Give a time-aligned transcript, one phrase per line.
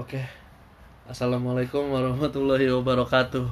[0.00, 0.24] Oke.
[1.04, 3.44] Assalamualaikum warahmatullahi wabarakatuh.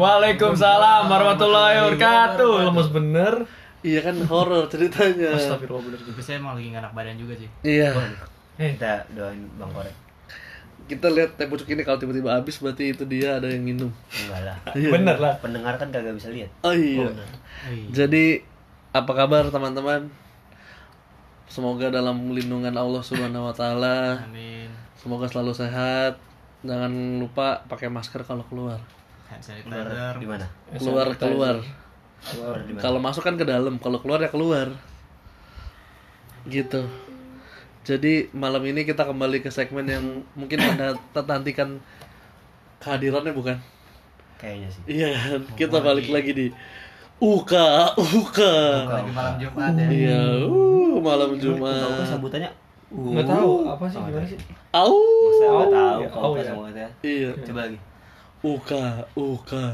[0.00, 2.72] Waalaikumsalam warahmatullahi wabarakatuh.
[2.72, 3.44] Lemes bener.
[3.84, 5.36] Iya kan horor ceritanya.
[5.36, 6.16] Astagfirullah bener juga.
[6.16, 7.48] Tapi saya emang lagi enak badan juga sih.
[7.60, 7.92] Iya.
[8.56, 9.92] Eh, Kita doain Bang Korek.
[10.88, 13.92] Kita lihat teh pucuk ini kalau tiba-tiba habis berarti itu dia ada yang minum.
[14.08, 14.56] Enggak lah.
[14.72, 14.88] Iya.
[14.88, 15.36] bener lah.
[15.44, 16.48] Pendengar kan kagak bisa lihat.
[16.64, 17.12] Oh iya.
[17.68, 17.92] Iya.
[17.92, 18.40] Jadi
[18.96, 20.08] apa kabar teman-teman?
[21.48, 24.24] Semoga dalam lindungan Allah Subhanahu wa taala.
[24.24, 24.68] Amin.
[24.98, 26.16] Semoga selalu sehat.
[26.64, 28.80] Jangan lupa pakai masker kalau keluar.
[29.64, 30.46] Keluar di mana?
[30.72, 31.56] Keluar keluar.
[32.24, 32.82] Keluar di mana?
[32.82, 34.72] Kalau masuk kan ke dalam, kalau keluar ya keluar.
[36.48, 36.88] Gitu.
[37.84, 41.84] Jadi malam ini kita kembali ke segmen yang mungkin anda nantikan
[42.80, 43.60] kehadirannya bukan?
[44.40, 44.82] Kayaknya sih.
[44.88, 45.40] Iya kan?
[45.52, 46.46] Kita balik lagi di
[47.20, 48.54] Uka Uka.
[48.88, 49.88] Lagi malam Jumat ya.
[49.88, 52.08] Iya, uh, malam Tahu Jumat.
[52.08, 52.50] sebutannya?
[52.88, 54.38] Nggak tahu apa sih gimana sih?
[54.70, 54.94] Au.
[55.34, 56.08] Saya Oh, tahu iya.
[56.08, 56.48] kalau pas iya.
[56.48, 56.86] semuanya.
[57.00, 57.30] Iya.
[57.42, 57.78] Coba lagi.
[58.40, 59.64] Uka Uka.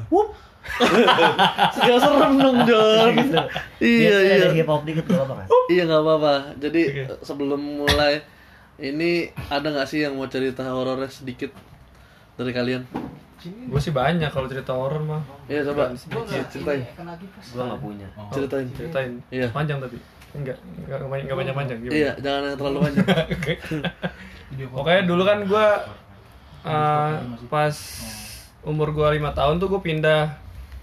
[1.72, 3.12] Gak serem dong John.
[3.78, 4.34] Iya iya.
[4.40, 5.46] Ada hip hop dikit gak apa kan?
[5.68, 6.34] Iya nggak apa-apa.
[6.58, 6.82] Jadi
[7.20, 8.20] sebelum mulai
[8.78, 11.52] ini ada nggak sih yang mau cerita horornya sedikit
[12.34, 12.84] dari kalian?
[13.48, 15.22] Gue sih banyak kalau cerita horor mah.
[15.48, 16.82] Iya coba ceritain,
[17.54, 18.08] Gua enggak punya.
[18.30, 18.66] ceritain.
[18.76, 19.12] Ceritain.
[19.32, 19.48] Iya.
[19.50, 19.96] Panjang tapi.
[20.30, 21.92] Enggak, enggak enggak enggak panjang-panjang gitu.
[21.96, 23.06] Iya, jangan yang terlalu panjang.
[24.76, 25.66] Pokoknya dulu kan gue
[27.48, 27.76] pas
[28.60, 30.36] umur gue lima tahun tuh gue pindah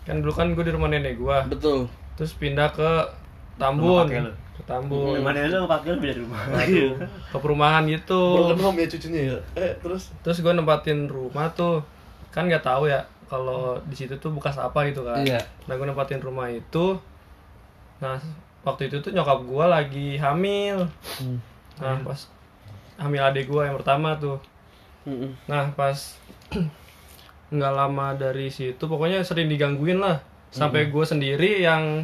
[0.07, 1.85] kan dulu kan gue di rumah nenek gue Betul.
[2.17, 2.91] terus pindah ke
[3.61, 6.41] Tambun ke Tambun Gimana lu pakai lu beda rumah?
[6.65, 6.89] Iya.
[7.05, 9.37] ke perumahan gitu home ya cucunya ya.
[9.53, 10.09] Eh terus?
[10.25, 11.85] terus gue nempatin rumah tuh
[12.29, 15.39] kan nggak tahu ya kalau di situ tuh bekas apa gitu kan Iya.
[15.65, 16.95] nah gue nempatin rumah itu
[17.97, 18.15] nah
[18.61, 20.85] waktu itu tuh nyokap gue lagi hamil
[21.17, 21.39] Hmm.
[21.77, 22.19] nah pas
[22.95, 24.37] hamil adik gue yang pertama tuh
[25.03, 25.31] Mm-mm.
[25.45, 25.95] nah pas
[27.47, 30.19] nggak lama dari situ pokoknya sering digangguin lah
[30.49, 32.03] sampai gue sendiri yang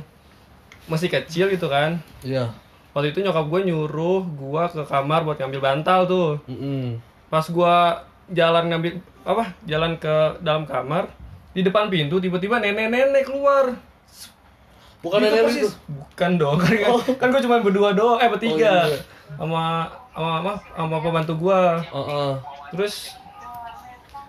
[0.85, 2.51] masih kecil gitu kan Iya.
[2.91, 6.99] waktu itu nyokap gue nyuruh gue ke kamar buat ngambil bantal tuh Mm-mm.
[7.27, 11.07] pas gua jalan ngambil apa jalan ke dalam kamar
[11.51, 13.75] di depan pintu tiba-tiba nenek-nenek keluar
[15.03, 15.69] Bukan Gitu nenek itu.
[15.85, 16.71] bukan dong kan,
[17.19, 18.99] kan gue cuma berdua doang eh bertiga Oh, iya.
[19.35, 19.63] sama
[20.13, 22.31] sama apa sama pembantu gua Oh, oh.
[22.71, 23.11] terus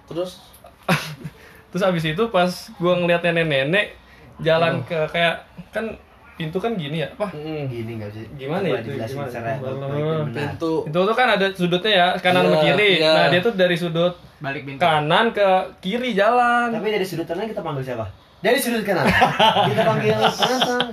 [0.04, 0.42] Terus?
[1.70, 3.94] terus abis itu pas gua ngeliat nenek-nenek
[4.38, 5.94] jalan ke kayak kan
[6.34, 7.66] pintu kan gini ya apa Mm-mm.
[7.66, 8.26] Gini enggak sih.
[8.34, 8.90] Gimana itu?
[8.90, 9.54] dijelasin Gimana?
[9.56, 10.26] benar.
[10.28, 10.72] Pintu.
[10.82, 13.10] itu tuh kan ada sudutnya ya kanan sama Iya, kiri iya.
[13.12, 14.78] nah dia tuh dari sudut Balik pintu.
[14.78, 18.06] kanan ke kiri jalan Tapi dari sudut kanan kita panggil siapa?
[18.40, 19.06] Dari sudut kanan.
[19.70, 20.88] kita panggil penantang.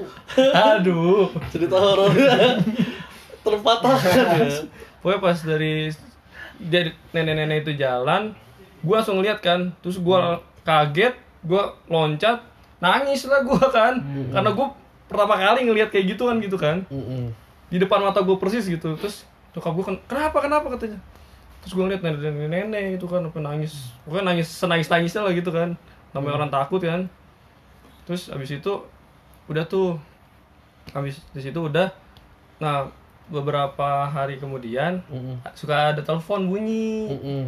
[0.54, 2.12] aduh Cerita horor.
[3.44, 4.62] Terpatahkan ya.
[5.02, 5.90] Pokoknya pas dari
[6.62, 8.38] dari nenek-nenek itu jalan,
[8.80, 12.38] gua langsung lihat kan, terus gua kaget, gua loncat,
[12.78, 13.98] nangis lah gua kan,
[14.30, 14.70] karena gua
[15.12, 17.36] pertama kali ngelihat kayak gitu kan gitu kan, Mm-mm.
[17.68, 20.66] di depan mata gua persis gitu, terus nyokap gua kan, kenapa kenapa?
[20.74, 20.98] katanya,
[21.60, 25.76] terus gua ngeliat nenek-nenek itu kan, apa nangis, pokoknya nangis senangis nangisnya lah gitu kan,
[26.16, 27.12] namanya orang takut kan,
[28.08, 28.74] terus abis itu
[29.52, 30.00] udah tuh,
[30.96, 31.92] abis di situ udah,
[32.64, 32.88] nah
[33.32, 35.40] beberapa hari kemudian Mm-mm.
[35.56, 37.12] suka ada telepon bunyi.
[37.12, 37.44] Mm-mm.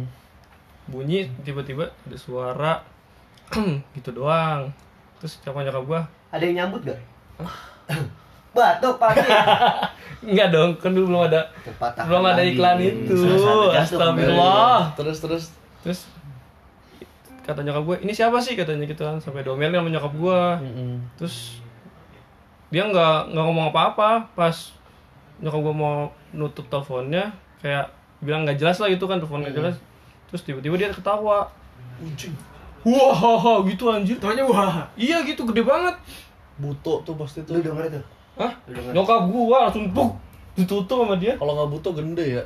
[0.84, 2.74] bunyi tiba-tiba ada suara
[3.96, 4.68] gitu doang.
[5.16, 7.00] Terus siapa nyokap gua Ada yang nyambut gak?
[8.54, 9.20] Batuk pagi.
[10.30, 12.04] enggak dong kan dulu belum ada Terpatah.
[12.08, 13.18] belum ada iklan itu.
[13.74, 14.94] Astagfirullah.
[14.96, 15.44] Terus terus.
[15.84, 16.00] terus
[17.44, 18.56] kata nyokap gua ini siapa sih?
[18.56, 20.96] katanya gitu kan sampai domelin sama nyokap Mm-mm.
[21.20, 21.60] terus
[22.72, 24.32] dia nggak nggak ngomong apa-apa.
[24.32, 24.72] Pas
[25.42, 25.94] nyokap gua mau
[26.32, 27.90] nutup teleponnya kayak
[28.24, 29.76] bilang nggak jelas lah gitu kan telepon nggak jelas.
[30.30, 31.50] Terus tiba-tiba dia ketawa.
[32.84, 34.16] Wah gitu anjir.
[34.20, 34.88] Tuanya wah.
[34.96, 35.96] iya gitu gede banget
[36.56, 37.62] Buto tuh pasti Lu tuh.
[37.64, 38.00] denger itu?
[38.34, 38.52] Hah?
[38.66, 40.14] Lu nyokap gua langsung buk
[40.54, 42.42] ditutup sama dia Kalau nggak buto gende ya.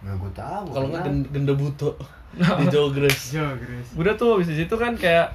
[0.00, 0.66] Nggak gue tahu.
[0.68, 1.90] Kalau nggak gende buto
[2.58, 3.32] di Jogres.
[3.32, 3.88] Jogres.
[3.94, 5.30] udah tuh habis itu kan kayak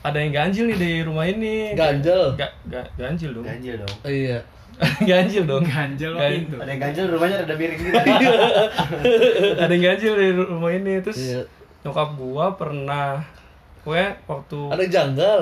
[0.00, 2.34] ada yang ganjil nih di rumah ini Ganjel.
[2.34, 3.94] Ga, ga- ganjil dong Ganjil dong.
[4.02, 4.38] Iya.
[5.08, 6.56] ganjil dong Ganjel mah Gan- pintu.
[6.56, 7.94] Ada yang ganjil rumahnya ada miring gitu.
[9.56, 11.40] ada yang ganjil di rumah ini terus Iya.
[11.82, 13.22] nyokap gua pernah
[13.80, 15.40] gue waktu Ada yang janggal.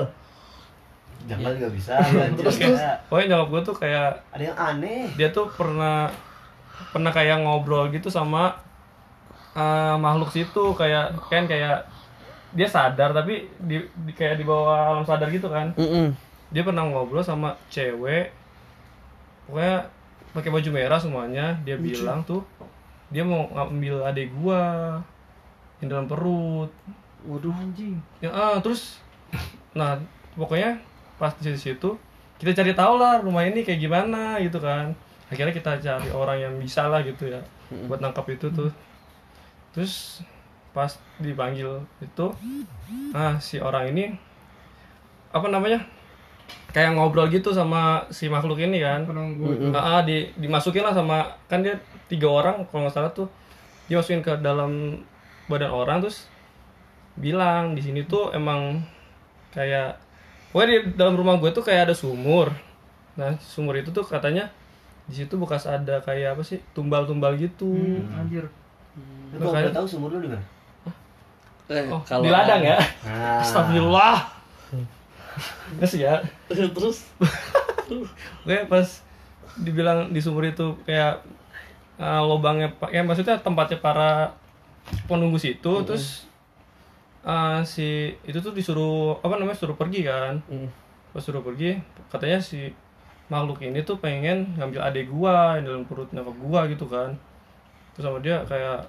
[1.25, 1.95] Jangan juga bisa.
[2.17, 2.91] ganjil Terus, bisa.
[3.07, 5.03] pokoknya nyokap gua tuh kayak Ada yang aneh.
[5.13, 6.11] dia tuh pernah
[6.89, 8.53] pernah kayak ngobrol gitu sama
[9.53, 11.87] eh, makhluk situ kayak kan kayak
[12.51, 16.13] dia sadar tapi di, di- kayak di bawah alam sadar gitu kan Mm-mm.
[16.49, 18.29] dia pernah ngobrol sama cewek
[19.43, 19.89] pokoknya
[20.33, 22.45] pakai baju merah semuanya dia bilang tuh
[23.09, 24.97] dia mau ngambil adik gua
[25.79, 26.69] yang dalam perut
[27.23, 28.03] Waduh anjing.
[28.19, 28.99] ya ah, terus
[29.73, 29.95] nah
[30.35, 30.75] pokoknya
[31.23, 31.95] pas di situ
[32.43, 34.91] kita cari tahu lah rumah ini kayak gimana gitu kan.
[35.31, 37.39] Akhirnya kita cari orang yang bisa lah gitu ya
[37.87, 38.75] buat nangkap itu tuh.
[39.71, 40.27] Terus
[40.75, 40.91] pas
[41.23, 42.27] dipanggil itu
[43.15, 44.19] ah si orang ini
[45.31, 45.87] apa namanya
[46.75, 49.07] kayak ngobrol gitu sama si makhluk ini kan.
[49.07, 49.71] Penunggu.
[49.71, 51.79] Ah, ah, di dimasukin lah sama kan dia
[52.11, 53.31] tiga orang kalau nggak salah tuh.
[53.87, 54.99] Dia masukin ke dalam
[55.47, 56.27] badan orang terus
[57.15, 58.83] bilang di sini tuh emang
[59.55, 60.01] kayak
[60.53, 62.53] pokoknya di dalam rumah gue tuh kayak ada sumur.
[63.19, 64.53] Nah sumur itu tuh katanya
[65.09, 66.63] di situ bekas ada kayak apa sih?
[66.77, 67.73] Tumbal-tumbal gitu.
[68.15, 68.47] Anjir.
[69.33, 70.45] Lu kok boleh tahu sumur lu di mana?
[71.73, 72.77] Eh, oh, kalau di ladang ya?
[73.09, 74.29] Nah, Astagfirullah.
[75.81, 76.21] Terus ya?
[76.47, 76.99] Terus
[78.45, 78.89] gue pas
[79.57, 81.25] dibilang di sumur itu kayak
[82.01, 84.33] uh, lubangnya pak ya maksudnya tempatnya para
[85.05, 86.25] penunggu situ terus
[87.27, 90.43] uh, si itu tuh disuruh apa namanya suruh pergi kan.
[90.51, 90.69] Mm.
[91.13, 91.77] pas suruh pergi
[92.09, 92.73] katanya si
[93.29, 97.13] makhluk ini tuh pengen ngambil adik gua yang dalam perut nyokap gua gitu kan.
[97.93, 98.89] Terus sama dia kayak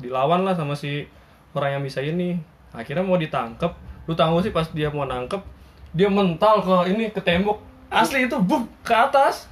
[0.00, 1.04] dilawan lah sama si
[1.52, 2.40] orang yang bisa ini.
[2.72, 3.72] Akhirnya mau ditangkep.
[4.08, 5.42] Lu tahu sih pas dia mau nangkep
[5.90, 7.60] dia mental ke ini ke tembok.
[7.90, 9.50] Asli itu buk ke atas.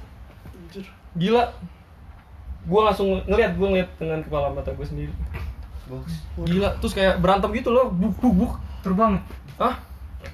[1.13, 1.45] Gila.
[2.65, 5.13] Gua langsung ngeliat gua ngeliat dengan kepala mata gue sendiri
[6.39, 8.53] gila terus kayak berantem gitu loh buk buk buk.
[8.79, 9.19] Terbang
[9.57, 9.75] ah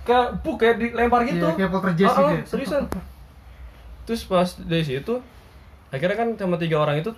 [0.02, 1.44] kayak buk kayak dilempar gitu.
[1.44, 2.44] Iya, kayak poltergeist Ah, ah, gitu ya.
[2.46, 2.84] seriusan.
[4.04, 5.14] Terus pas dari situ
[5.90, 7.10] akhirnya kan sama tiga orang itu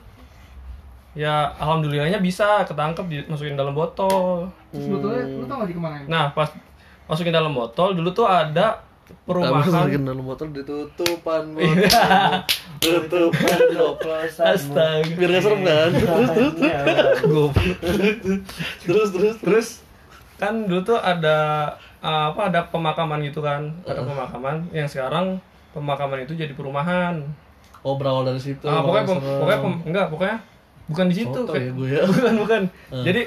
[1.13, 4.45] ya alhamdulillahnya bisa ketangkep dimasukin dalam botol.
[4.69, 6.50] Terus botolnya lu tau gak di ke mana nah pas
[7.06, 8.84] masukin dalam botol dulu tuh ada
[9.24, 9.63] Perumahan.
[9.63, 11.88] perumahan dalam botol ditutupan Iya.
[11.88, 12.44] botol.
[12.77, 14.45] Tutupan oplosan.
[14.50, 15.09] Astaga.
[15.09, 15.89] Biar gak serem kan?
[15.97, 16.53] Terus terus
[17.21, 17.51] Goblok.
[18.79, 19.68] terus terus terus
[20.35, 21.38] kan dulu tuh ada
[22.00, 25.41] uh, apa ada pemakaman gitu kan ada pemakaman yang sekarang
[25.71, 27.25] pemakaman itu jadi perumahan
[27.81, 28.62] Oh berawal dari situ.
[28.63, 30.38] Ah, pokoknya pem- pokoknya pem- enggak pokoknya
[30.85, 32.01] bukan di situ Soto kayak- ya gue ya.
[32.12, 33.01] bukan bukan Hmm.
[33.01, 33.21] jadi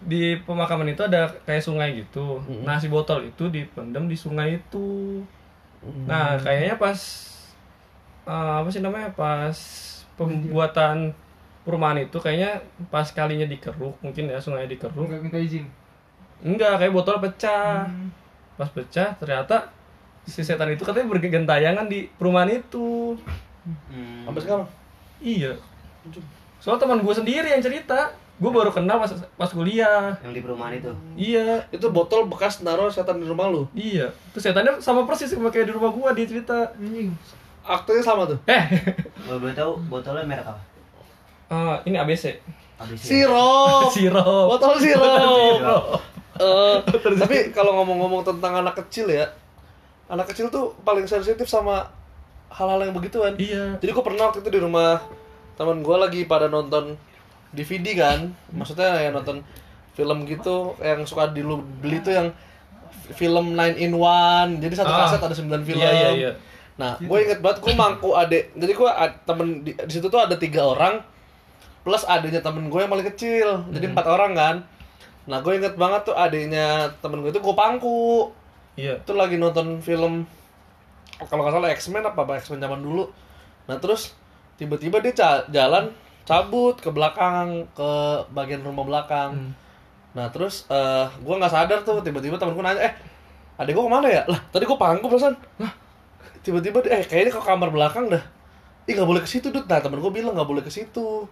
[0.00, 5.20] di pemakaman itu ada kayak sungai gitu nah si botol itu dipendam di sungai itu
[6.02, 6.96] nah kayaknya pas
[8.26, 9.56] eh, apa sih namanya pas
[10.20, 11.16] pembuatan
[11.64, 15.06] perumahan itu kayaknya pas kalinya dikeruk mungkin ya sungainya dikeruk.
[15.06, 15.64] Nggak minta izin?
[16.40, 17.88] Enggak kayak botol pecah.
[18.56, 19.68] Pas pecah ternyata
[20.24, 23.16] si setan itu katanya bergentayangan di perumahan itu.
[24.24, 24.68] Sampai sekarang.
[25.20, 25.52] iya.
[26.60, 30.16] Soal teman gue sendiri yang cerita gue baru kenal pas pas kuliah.
[30.24, 30.92] Yang di perumahan itu.
[31.16, 31.68] iya.
[31.68, 33.68] Itu botol bekas naruh setan di rumah lu.
[33.76, 34.08] iya.
[34.32, 36.72] Terus setannya sama persis sama kayak di rumah gue dia cerita.
[36.80, 37.12] Anjing
[37.70, 38.38] Aktornya sama tuh.
[38.44, 38.64] eh
[39.28, 40.60] boleh tahu botolnya merek apa?
[41.48, 42.34] eh, ini ABC
[42.76, 43.02] ABC.
[43.04, 43.90] Sirop.
[43.94, 45.60] sirup Botol sirop.
[45.60, 45.84] Sirup.
[46.40, 46.76] Eh,
[47.14, 49.28] tapi kalau ngomong-ngomong tentang anak kecil ya,
[50.06, 51.84] anak kecil tuh paling sensitif sama
[52.48, 53.36] hal-hal yang begituan.
[53.36, 54.98] iya Jadi gue pernah waktu itu di rumah
[55.54, 56.96] teman gue lagi pada nonton
[57.52, 58.18] DVD kan,
[58.48, 59.44] maksudnya yang nonton
[59.92, 62.28] film gitu yang suka di lu beli tuh yang
[63.12, 64.98] film 9 in 1 jadi satu Ah.
[65.04, 66.32] kaset ada 9 film Iya, iya, iya.
[66.78, 68.90] Nah gue inget banget gue mangku adek jadi gue
[69.24, 71.02] temen di, di situ tuh ada tiga orang
[71.80, 73.94] plus adiknya temen gue yang paling kecil jadi Hmm.
[73.96, 74.56] empat orang kan.
[75.24, 78.28] Nah gue inget banget tuh adiknya temen gue itu gue pangku.
[78.76, 79.00] Iya.
[79.00, 80.28] Itu lagi nonton film
[81.20, 83.08] kalau nggak salah X-Men apa apa X-Men zaman dulu.
[83.68, 84.12] Nah terus
[84.56, 85.88] tiba-tiba dia ca- jalan
[86.24, 87.90] cabut ke belakang ke
[88.30, 89.30] bagian rumah belakang.
[89.32, 89.52] Hmm.
[90.10, 92.92] nah terus eh gue nggak sadar tuh tiba-tiba temenku nanya eh
[93.56, 94.22] adek gue ke mana ya?
[94.28, 95.32] Lah tadi gue pangku perasaan.
[95.62, 95.72] Lah
[96.40, 98.24] tiba-tiba eh kayaknya ke kamar belakang dah.
[98.84, 101.28] Ih nggak boleh ke situ dud nah temen gue bilang nggak boleh ke situ.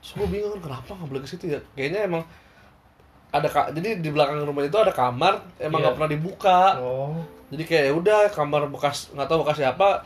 [0.00, 1.60] Terus gue bingung kenapa nggak boleh ke situ ya?
[1.72, 2.22] Kayaknya emang
[3.30, 5.84] ada ka- jadi di belakang rumah itu ada kamar emang Iya.
[5.86, 6.60] nggak pernah dibuka.
[6.78, 7.14] Oh.
[7.50, 10.02] Jadi kayak ya udah kamar bekas nggak tahu bekas siapa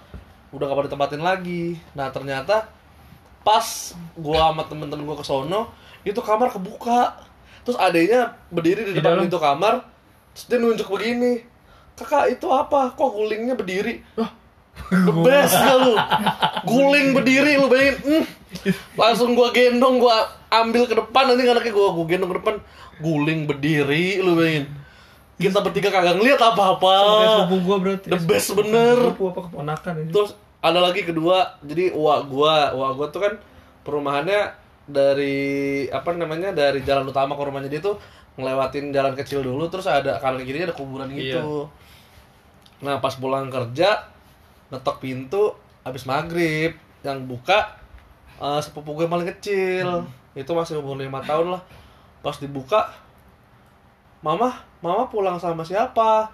[0.51, 1.65] udah gak pada ditempatin lagi.
[1.93, 2.69] Nah ternyata
[3.41, 3.67] pas
[4.15, 7.17] gua sama temen-temen gua ke sono itu kamar kebuka.
[7.65, 9.25] Terus adanya berdiri di Di depan dalam?
[9.25, 9.75] pintu kamar
[10.35, 11.47] terus dia nunjuk begini
[11.95, 12.95] kakak itu apa?
[12.95, 14.03] Kok gulingnya berdiri?
[14.91, 15.95] The best gak lu?
[16.67, 18.25] Guling berdiri lu bayangin hmm.
[18.99, 22.55] langsung gua gendong gua ambil ke depan nanti anaknya gua gua gendong ke depan.
[22.99, 24.67] Guling berdiri lu bayangin.
[25.35, 26.95] Kita bertiga kagak ngeliat apa-apa.
[27.47, 28.07] Sepupu berarti.
[28.11, 29.15] The best bener.
[29.15, 30.11] Sepupu apa keponakan ini?
[30.11, 31.59] Terus ada lagi kedua.
[31.63, 33.35] Jadi uak gua uak gua tuh kan
[33.87, 37.97] perumahannya dari apa namanya dari jalan utama ke rumahnya dia tuh
[38.37, 41.69] ngelewatin jalan kecil dulu terus ada kanan kirinya ada kuburan gitu.
[42.85, 44.11] Nah pas pulang kerja
[44.69, 45.55] ngetok pintu
[45.87, 47.79] habis maghrib yang buka
[48.41, 50.05] eh, sepupu gue paling kecil.
[50.35, 51.63] Itu masih umur lima tahun lah.
[52.21, 52.91] Pas dibuka
[54.21, 54.53] mama
[54.85, 56.29] mama pulang sama siapa?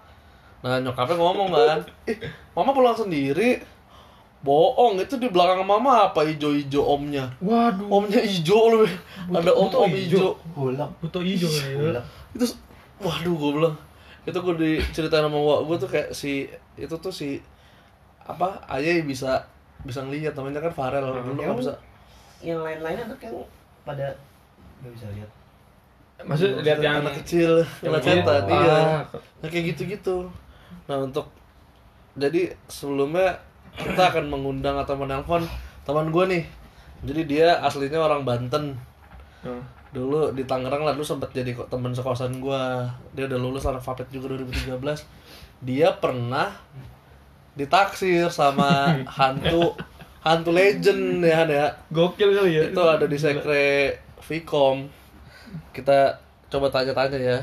[0.65, 1.79] Nah nyokapnya ngomong kan
[2.11, 2.19] ih
[2.57, 3.63] mama pulang sendiri
[4.41, 7.93] bohong itu di belakang mama apa ijo-ijo omnya Waduh.
[7.93, 8.89] omnya ijo loh
[9.29, 10.17] ada om om ijo.
[10.17, 10.89] ijo Hulak.
[11.05, 12.01] Butuh hijau ya.
[12.33, 12.49] Itu
[13.01, 13.77] waduh gue bilang
[14.25, 17.41] itu gue diceritain sama wak gue tuh kayak si itu tuh si
[18.21, 19.45] apa ayah bisa
[19.81, 21.75] bisa ngeliat namanya kan Farel dulu nggak Emang bisa
[22.41, 23.33] Yang lain-lainnya tuh kan
[23.83, 24.07] pada
[24.81, 25.31] nggak bisa lihat.
[26.21, 28.53] Maksud lihat yang anak kecil yang setan gitu.
[28.53, 29.03] iya Ah.
[29.41, 30.17] nah kayak gitu gitu
[30.85, 31.29] nah untuk
[32.13, 33.41] jadi sebelumnya
[33.77, 35.47] kita akan mengundang atau menelpon
[35.87, 36.45] teman gue nih.
[37.01, 38.77] Jadi dia aslinya orang Banten.
[39.41, 39.65] Hmm.
[39.91, 42.87] dulu di Tangerang lah dulu sempat jadi kok teman sekosan gua.
[43.11, 44.79] Dia udah lulus anak Fapet juga 2013
[45.61, 46.57] dia pernah
[47.53, 49.77] ditaksir sama hantu
[50.25, 51.67] hantu legend ya Han, ya.
[51.93, 52.63] Gokil kali ya.
[52.73, 54.89] itu ada di sekre Vcom.
[55.75, 56.21] Kita
[56.53, 57.39] coba tanya-tanya ya.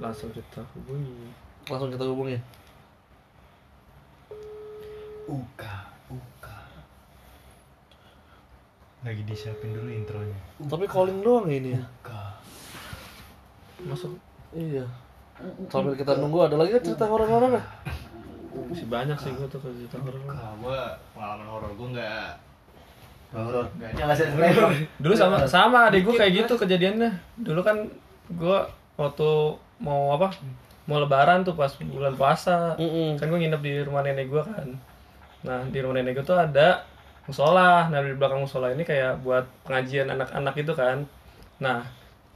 [0.00, 1.32] Langsung kita hubungi.
[1.68, 2.40] langsung kita hubungin
[5.30, 5.74] Uka,
[6.10, 6.58] uka.
[9.06, 10.38] Lagi disiapin dulu intronya.
[10.66, 12.22] tapi calling doang ini ya Uka.
[13.86, 14.12] Masuk
[14.50, 14.84] iya
[15.72, 17.64] sambil kita nunggu ada lagi nggak cerita horor-horor ya
[18.68, 20.20] masih banyak sih gua tuh cerita horor.
[20.60, 20.80] Gue
[21.16, 22.30] pengalaman horor gue nggak
[23.30, 23.66] Horor.
[24.34, 24.70] Flavor.
[25.06, 27.14] Dulu sama sama adik gua kayak gitu kejadiannya.
[27.38, 27.86] Dulu kan
[28.34, 28.66] gua
[28.98, 30.34] waktu mau apa?
[30.90, 32.74] Mau lebaran tuh pas bulan puasa.
[33.22, 34.74] Kan gua nginep di rumah nenek gua kan.
[35.46, 36.84] Nah, di rumah nenek tuh ada
[37.24, 37.88] musola.
[37.88, 41.06] Nah, di belakang musola ini kayak buat pengajian anak-anak itu kan.
[41.60, 41.84] Nah,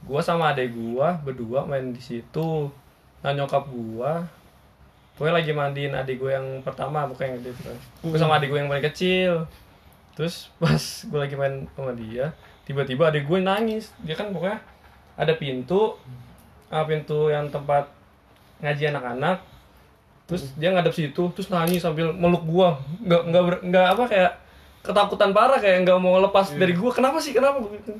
[0.05, 2.69] gua sama adik gua berdua main di situ.
[3.21, 4.25] Nah, nyokap gua
[5.15, 7.77] Pokoknya lagi mandiin adik gue yang pertama, bukan yang gede kan.
[8.03, 9.47] Gue sama adik gue yang paling kecil.
[10.11, 12.35] Terus pas gue lagi main sama dia,
[12.67, 13.95] tiba-tiba adik gue nangis.
[14.03, 14.59] Dia kan pokoknya
[15.15, 15.95] ada pintu,
[16.67, 17.87] ah, pintu yang tempat
[18.59, 19.39] ngaji anak-anak.
[20.25, 22.81] Terus dia ngadep situ, terus nangis sambil meluk gua.
[22.99, 24.31] Nggak nggak ber- nggak apa kayak
[24.81, 26.89] ketakutan parah kayak nggak mau lepas dari gua.
[26.89, 27.31] Kenapa sih?
[27.31, 27.93] Kenapa Gua gitu.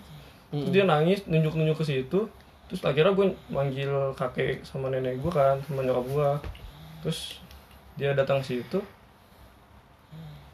[0.56, 2.20] Terus dia nangis, nunjuk-nunjuk ke situ.
[2.66, 6.30] Terus akhirnya gue manggil kakek sama nenek gua kan, sama nyokap gua.
[7.02, 7.38] Terus
[7.94, 8.80] dia datang ke situ.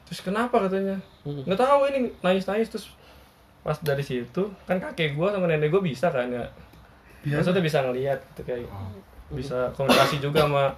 [0.05, 0.99] Terus kenapa katanya?
[1.45, 2.85] Nggak tahu ini nangis-nangis terus
[3.61, 6.43] pas dari situ kan kakek gua sama nenek gua bisa kan ya.
[7.37, 8.65] Maksudnya bisa ngelihat gitu kayak
[9.31, 10.75] bisa komunikasi juga sama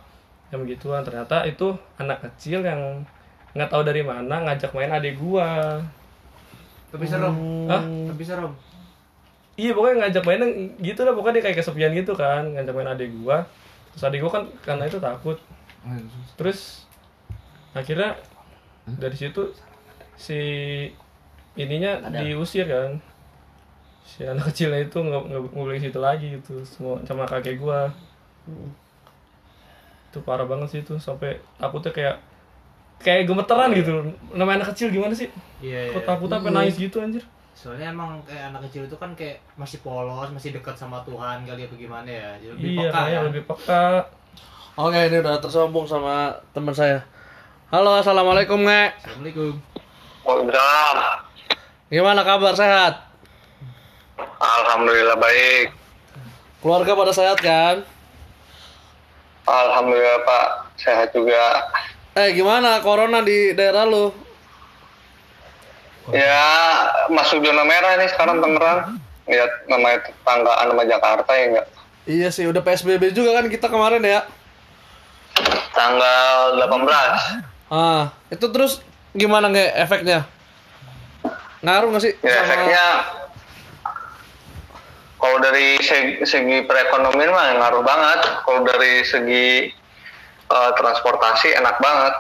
[0.53, 1.01] yang begituan.
[1.01, 3.01] Ternyata itu anak kecil yang
[3.57, 5.81] nggak tahu dari mana ngajak main adik gua.
[6.93, 7.33] Tapi serem.
[7.65, 7.81] Hah?
[7.81, 8.53] Tapi serem.
[9.53, 10.41] Iya pokoknya ngajak main
[10.81, 13.45] gitu lah pokoknya dia kayak kesepian gitu kan ngajak main adik gua.
[13.93, 15.37] Terus adik gua kan karena itu takut.
[16.37, 16.85] Terus
[17.73, 18.13] akhirnya
[18.85, 19.49] dari situ
[20.17, 20.39] si
[21.57, 23.01] ininya diusir kan.
[24.05, 27.89] Si anak kecilnya itu nggak nggak boleh situ lagi gitu semua sama kakek gua.
[30.13, 32.15] Itu parah banget sih itu sampai takutnya kayak
[33.01, 34.05] kayak gemeteran gitu.
[34.31, 35.25] Namanya anak kecil gimana sih?
[35.57, 37.25] Iya, Kok takut apa nangis gitu anjir?
[37.51, 41.65] Soalnya emang kayak anak kecil itu kan kayak masih polos, masih dekat sama Tuhan kali
[41.65, 42.29] apa gimana ya.
[42.37, 43.23] Jadi lebih Iya, peka kan.
[43.25, 43.85] lebih peka.
[44.75, 46.15] oke ini udah tersambung sama
[46.49, 46.97] teman saya
[47.69, 49.53] halo assalamualaikum nge Assalamualaikum.
[50.23, 51.17] Waalaikumsalam.
[51.89, 52.93] gimana kabar sehat
[54.35, 55.67] Alhamdulillah baik.
[56.57, 57.75] keluarga pada sehat kan
[59.43, 60.45] Alhamdulillah Pak,
[60.77, 61.67] sehat juga.
[62.13, 64.13] eh gimana corona di daerah lu
[66.05, 66.43] Ya
[67.07, 68.99] masuk zona merah nih sekarang Tangerang.
[69.23, 71.67] Lihat namanya tetanggaan sama Jakarta ya enggak.
[72.03, 74.27] iya sih udah psbb juga kan kita kemarin ya
[75.71, 77.71] Tanggal 18.
[77.71, 80.27] ah itu terus gimana nge efeknya
[81.59, 82.85] ngaruh nggak sih Ya efeknya
[85.23, 88.19] kalau dari segi, segi perekonomian mah ngaruh banget.
[88.43, 89.71] Kalau dari segi
[90.45, 92.13] eh, transportasi enak banget.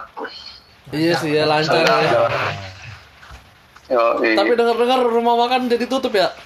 [0.89, 2.31] iya sih ya lancar ya.
[3.89, 6.31] Yo, i- tapi dengar-dengar rumah makan jadi tutup ya?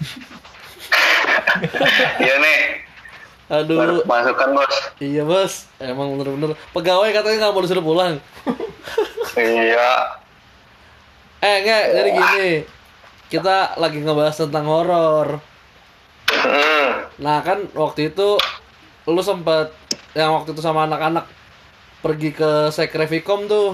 [2.17, 2.59] Iya nih,
[3.47, 4.03] aduh.
[4.03, 4.75] Masukan bos.
[4.99, 5.65] iya bos.
[5.77, 8.13] Emang bener-bener pegawai katanya nggak mau disuruh pulang.
[9.37, 10.17] Iya,
[11.39, 12.51] eh nge jadi gini.
[13.29, 15.37] Kita lagi ngebahas tentang horor
[17.17, 18.37] Nah kan waktu itu
[19.07, 19.71] lu sempet
[20.13, 21.25] yang waktu itu sama anak-anak
[22.03, 23.73] pergi ke Sekre Vicom tuh.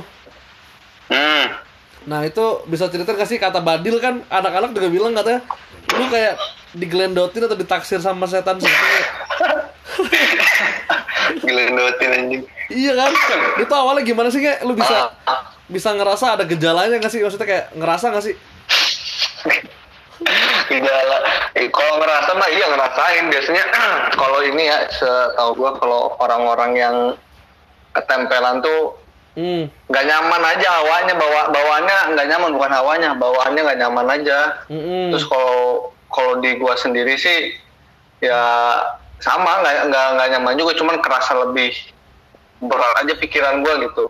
[1.12, 1.46] hmm.
[2.04, 5.42] Nah itu bisa cerita gak sih kata Badil kan anak-anak juga bilang katanya
[5.96, 6.36] lu kayak
[6.74, 8.92] digelendotin atau ditaksir sama setan setan.
[11.44, 12.42] Gelendotin anjing.
[12.74, 13.12] iya kan?
[13.62, 15.14] Itu awalnya gimana sih kayak lu bisa
[15.70, 17.22] bisa ngerasa ada gejalanya gak sih?
[17.24, 18.36] Maksudnya kayak ngerasa gak sih?
[20.68, 21.18] Gejala
[21.70, 23.64] kalau ngerasa mah iya ngerasain biasanya
[24.22, 26.96] kalau ini ya setahu gua kalau orang-orang yang
[27.92, 28.98] ketempelan tuh
[29.34, 29.66] Hmm.
[29.90, 35.10] nggak nyaman aja hawanya bawa bawaannya nggak nyaman bukan hawanya bawaannya nggak nyaman aja Mm-mm.
[35.10, 37.58] terus kalau kalau di gua sendiri sih
[38.22, 38.38] ya
[39.18, 41.74] sama nggak nggak nggak nyaman juga cuman kerasa lebih
[42.62, 44.06] berat aja pikiran gua gitu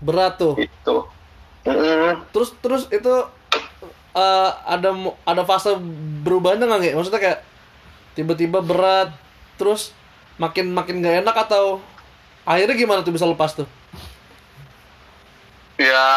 [0.00, 0.56] Berat tuh.
[0.56, 1.04] gitu
[1.68, 2.24] Mm-mm.
[2.32, 3.12] Terus terus itu
[4.16, 4.90] eh, ada
[5.28, 5.76] ada fase
[6.24, 6.92] berubahnya nggak Nge?
[6.96, 7.40] Maksudnya kayak
[8.16, 9.12] tiba-tiba berat
[9.60, 9.92] terus
[10.40, 11.80] makin makin gak enak atau
[12.48, 13.68] akhirnya gimana tuh bisa lepas tuh?
[15.76, 16.08] Ya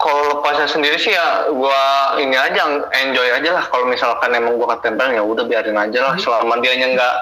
[0.00, 2.64] kalau lepasnya sendiri sih ya gua ini aja
[3.04, 6.96] enjoy aja lah kalau misalkan emang gua ketempel ya udah biarin aja lah selama dianya
[6.96, 7.16] nggak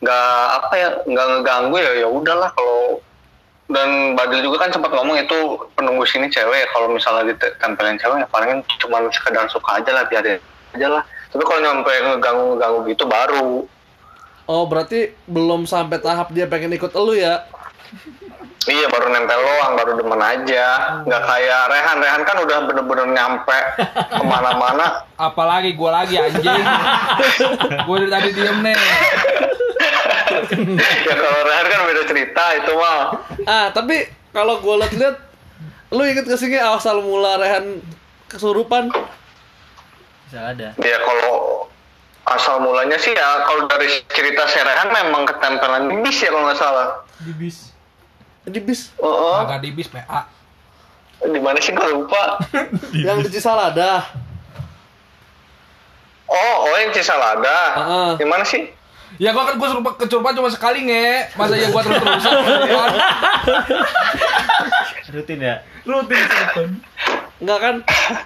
[0.00, 3.04] nggak apa ya nggak ngeganggu ya ya udahlah kalau
[3.68, 5.38] dan Badil juga kan sempat ngomong itu
[5.76, 10.04] penunggu sini cewek ya kalau misalnya ditempelin cewek ya palingan cuma sekedar suka aja lah
[10.08, 10.40] biarin
[10.72, 13.68] aja lah tapi kalau nyampe ngeganggu ngeganggu gitu baru
[14.48, 17.44] Oh berarti belum sampai tahap dia pengen ikut elu ya?
[18.64, 20.64] Iya baru nempel doang, baru demen aja.
[21.04, 23.58] Nggak kayak Rehan, Rehan kan udah bener-bener nyampe
[24.08, 25.04] ke mana-mana.
[25.20, 26.64] Apalagi gua lagi anjing.
[27.84, 28.76] gua dari tadi diem nih.
[29.78, 33.00] Ya kalau Rehan kan beda cerita itu mah.
[33.44, 35.16] Ah tapi kalau gue liat-liat,
[35.90, 37.80] lu inget gak sih asal mula Rehan
[38.26, 38.92] kesurupan?
[40.26, 40.68] Bisa ada.
[40.76, 41.66] Ya kalau
[42.28, 46.44] asal mulanya sih ya kalau dari cerita si Rehan memang ketempelan di bis ya kalau
[46.44, 46.88] nggak salah.
[47.18, 47.72] Di bis.
[48.44, 50.28] Di bis Oh, Agak di bis PA.
[51.18, 52.38] di mana sih gue lupa.
[52.94, 54.06] yang di Cisalada.
[56.28, 57.58] Oh, oh yang Cisalada.
[57.74, 58.10] Heeh.
[58.20, 58.68] Di mana sih?
[59.16, 61.32] Ya gua kan gua suruh kecurupan cuma sekali nge.
[61.32, 62.32] Masa ya gua terus-terusan?
[65.08, 65.54] Rutin ya?
[65.82, 66.68] Rutin kesurupan.
[67.38, 67.74] Enggak kan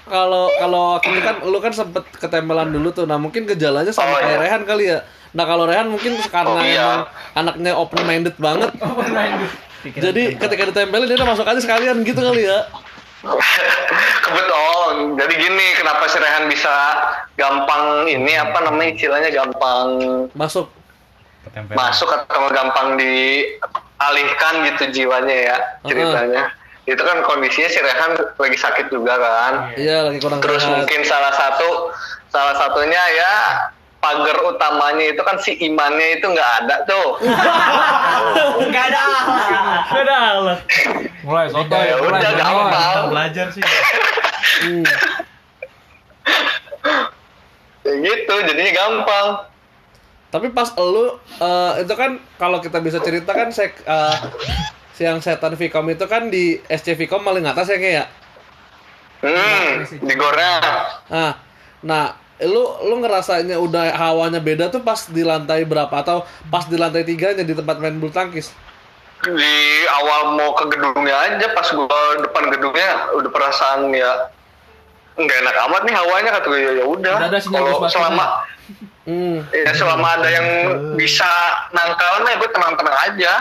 [0.09, 3.05] kalau kalau ini kan lu kan sempet ketempelan dulu tuh.
[3.07, 4.43] Nah, mungkin gejalanya sama Oh, kayak iya.
[4.43, 4.99] Rehan kali ya.
[5.33, 6.81] Nah, kalau Rehan mungkin karena Oh, iya.
[6.81, 7.01] emang
[7.37, 8.71] anaknya open minded banget.
[9.83, 12.59] Jadi ketika ditempelin dia udah masuk aja sekalian gitu kali ya.
[14.25, 14.97] Kebetulan.
[15.17, 16.75] Jadi gini, kenapa si Rehan bisa
[17.35, 19.89] gampang ini apa namanya istilahnya gampang
[20.35, 20.69] Masuk.
[21.43, 21.75] Ketempelan.
[21.75, 26.55] masuk atau gampang dialihkan gitu jiwanya ya ceritanya.
[26.83, 29.75] Itu kan kondisinya si Rehan lagi sakit juga kan.
[29.75, 30.75] Iya, lagi kurang Terus sehat.
[30.79, 31.91] mungkin salah satu
[32.31, 33.33] salah satunya ya
[34.03, 37.23] pagar utamanya itu kan si imannya itu nggak ada tuh.
[38.67, 39.03] Enggak ada.
[39.87, 40.61] Gak ada alat.
[41.23, 43.03] Mulai soto Ya udah gampang.
[43.15, 43.63] Belajar sih.
[47.83, 49.29] Ya gitu, jadinya gampang.
[50.31, 54.17] Tapi pas elu eh, itu kan kalau kita bisa cerita kan sek eh,
[54.95, 58.07] siang setan Vicom itu kan di SC Vicom paling atas ya kayak.
[59.23, 60.63] Hmm, digoreng.
[61.11, 61.35] Nah,
[61.83, 66.75] nah lu lu ngerasanya udah hawanya beda tuh pas di lantai berapa atau pas di
[66.75, 68.51] lantai tiganya di tempat main bulu tangkis?
[69.23, 69.55] di
[69.87, 74.27] awal mau ke gedungnya aja pas gua depan gedungnya udah perasaan ya
[75.15, 78.27] nggak enak amat nih hawanya kata gue ya ya udah kalau selama
[79.03, 79.43] Hmm.
[79.51, 80.47] ya selama ada yang
[80.95, 81.27] bisa
[81.75, 83.35] nangkalnya gue tenang-tenang aja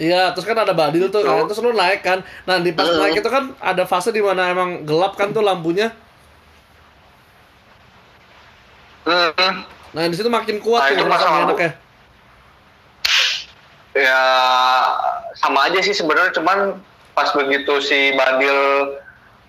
[0.00, 2.24] Iya, terus kan ada badil tuh kan, terus lu naik kan.
[2.48, 5.92] Nah di pas naik itu kan ada fase di mana emang gelap kan tuh lampunya.
[9.04, 9.54] Hmm.
[9.90, 11.66] Nah di situ makin kuat Nah, tuh itu ngerasa masalah nggak enak bu.
[13.96, 14.22] ya.
[15.36, 16.58] sama aja sih sebenarnya cuman
[17.12, 18.58] pas begitu si Badil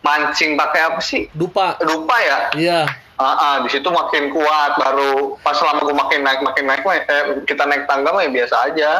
[0.01, 1.77] mancing pakai apa sih Dupa.
[1.81, 2.81] lupa ya Iya.
[3.15, 7.05] Ah, ah, di situ makin kuat baru pas selama gue makin naik makin naik eh,
[7.45, 8.91] kita naik tangga mah ya biasa aja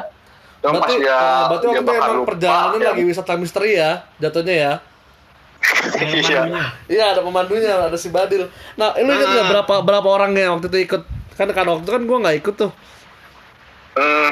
[0.62, 2.90] Cuma pas Berarti, dia eh, berarti dia waktu itu emang lupa, perjalanannya ya.
[2.94, 4.74] lagi wisata misteri ya, jatuhnya ya.
[6.02, 6.42] Iya.
[6.90, 8.50] Iya ada pemandunya, ada si Badil.
[8.76, 11.02] Nah, lu ingat nggak berapa berapa orang yang waktu itu ikut?
[11.38, 12.72] Kan kan waktu itu kan gua nggak ikut tuh.
[13.96, 14.30] Hmm.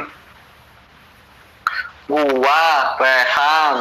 [2.09, 2.65] Gua,
[2.97, 3.75] Rehan,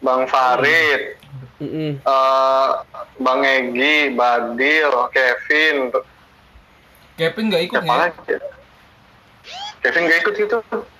[0.00, 1.20] Bang Farid,
[1.60, 2.00] Mm-mm.
[2.00, 2.68] eh,
[3.20, 5.92] Bang Egi, Badil, Kevin,
[7.20, 8.40] Kevin nggak ikut siapa ya?
[9.80, 10.58] Kevin gak ikut itu.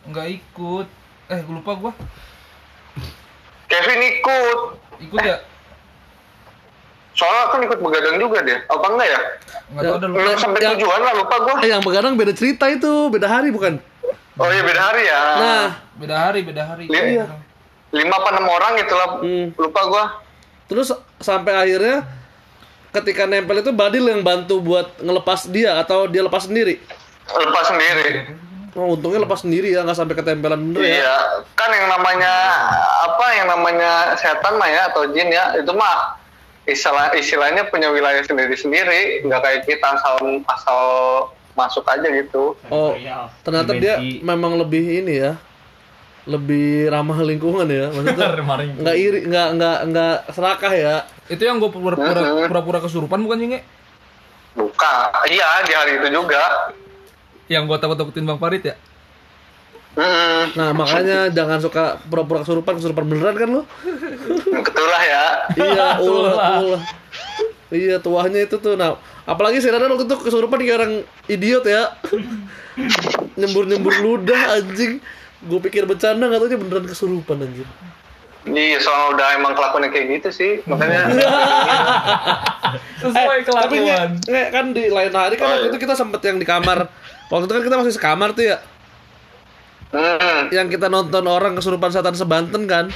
[0.08, 0.86] Nggak ikut.
[1.28, 1.92] Eh gua lupa gua.
[3.68, 4.58] Kevin ikut.
[5.04, 5.36] Ikut ya?
[7.20, 8.64] Soalnya kan ikut begadang juga dia.
[8.64, 9.20] Apa enggak ya?
[9.70, 10.18] Nggak tahu udah lupa.
[10.18, 11.56] Belum sampai yang- tujuan lah lupa gua.
[11.60, 13.76] Eh yang begadang beda cerita itu, beda hari bukan?
[14.34, 15.20] Oh iya beda hari ya.
[15.36, 16.88] Nah, Beda hari, beda hari.
[16.88, 17.28] Iya.
[17.90, 19.08] lima apa enam orang gitu lah.
[19.20, 19.46] Hmm.
[19.54, 20.04] Lupa gua.
[20.64, 20.86] terus
[21.18, 22.06] sampai akhirnya
[22.90, 26.78] ketika nempel itu Badil yang bantu buat ngelepas dia atau dia lepas sendiri?
[27.26, 28.38] Lepas sendiri.
[28.72, 31.02] Oh, untungnya lepas sendiri ya, nggak sampai ketempelan bener ya.
[31.02, 31.16] Iya,
[31.52, 32.32] kan yang namanya
[33.02, 36.14] apa yang namanya setan mah ya atau jin ya itu mah
[36.70, 40.82] istilah istilahnya punya wilayah sendiri sendiri, nggak kayak kita asal asal
[41.52, 43.26] masuk aja gitu Oh, Sensorial.
[43.42, 45.34] ternyata dia memang lebih ini ya.
[46.24, 47.90] Lebih ramah lingkungan ya.
[47.90, 48.80] Maksudnya Ramah lingkungan.
[48.80, 50.94] nggak iri, nggak nggak nggak serakah ya.
[51.26, 53.60] Itu yang gue pura-pura pura-pura kesurupan bukan Jinge?
[54.50, 54.94] buka
[55.26, 56.42] iya di hari itu juga
[57.46, 58.74] Yang gue takut-takutin Bang Farid ya?
[59.92, 63.62] Hmm, Nah, makanya jangan suka pura-pura kesurupan, kesurupan beneran kan lo?
[64.60, 65.24] ketulah ya
[65.56, 66.82] iya, ulah, ulah.
[67.70, 68.74] Iya, tuahnya itu tuh.
[68.74, 70.92] Nah, apalagi si Rana waktu itu kesurupan kayak orang
[71.26, 71.94] idiot ya.
[73.38, 74.98] Nyembur-nyembur ludah anjing.
[75.40, 77.70] Gue pikir bercanda nggak tahu dia beneran kesurupan anjing.
[78.42, 81.12] Iya, soalnya udah emang kelakuannya kayak gitu sih, makanya
[82.98, 84.10] Sesuai Eh, tapi nge, kelakuan.
[84.24, 86.88] nge, kan di lain hari kan waktu itu kita sempet yang di kamar.
[87.28, 88.56] Waktu itu kan kita masih sekamar tuh ya.
[90.50, 92.90] Yang kita nonton orang kesurupan setan sebanten kan.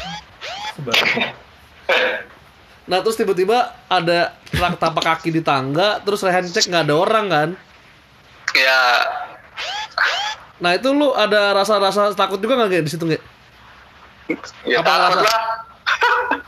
[2.85, 7.27] Nah terus tiba-tiba ada truk tapak kaki di tangga, terus Rehan cek nggak ada orang
[7.27, 7.49] kan.
[8.53, 8.83] ya
[10.57, 13.23] Nah itu lu ada rasa-rasa takut juga nggak kayak di situ nggak?
[14.65, 15.27] ya Apa takut rasa?
[15.27, 15.41] lah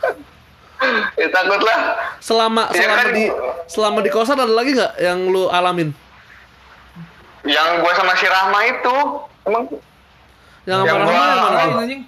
[1.21, 1.79] ya takut lah
[2.19, 3.07] Selama Iya selama kan?
[3.13, 3.25] di
[3.67, 5.91] selama di kosan ada lagi nggak yang lu alamin?
[7.43, 8.97] yang gue sama si Rahma itu
[9.45, 9.65] emang
[10.67, 11.57] Yang Yang apa gua- namanya yang mana?
[11.57, 11.81] Lain tuh?
[11.81, 12.03] anjing.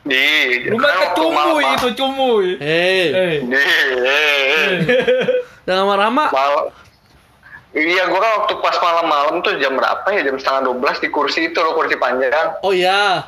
[0.00, 0.24] di
[0.66, 2.46] Rumah ke cumuy itu cumuy.
[2.56, 4.68] Hei, Eh, di eh,
[5.62, 6.24] yang sama Rama?
[6.28, 6.72] Mal-
[7.70, 10.26] Iya, gua kan waktu pas malam-malam tuh jam berapa ya?
[10.26, 12.58] Jam setengah 12 di kursi itu loh, kursi panjang.
[12.60, 13.22] Oh iya,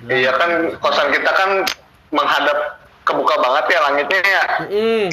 [0.00, 1.50] Iya kan, kosan kita kan
[2.08, 4.44] menghadap kebuka banget ya langitnya ya.
[4.64, 5.06] Mm.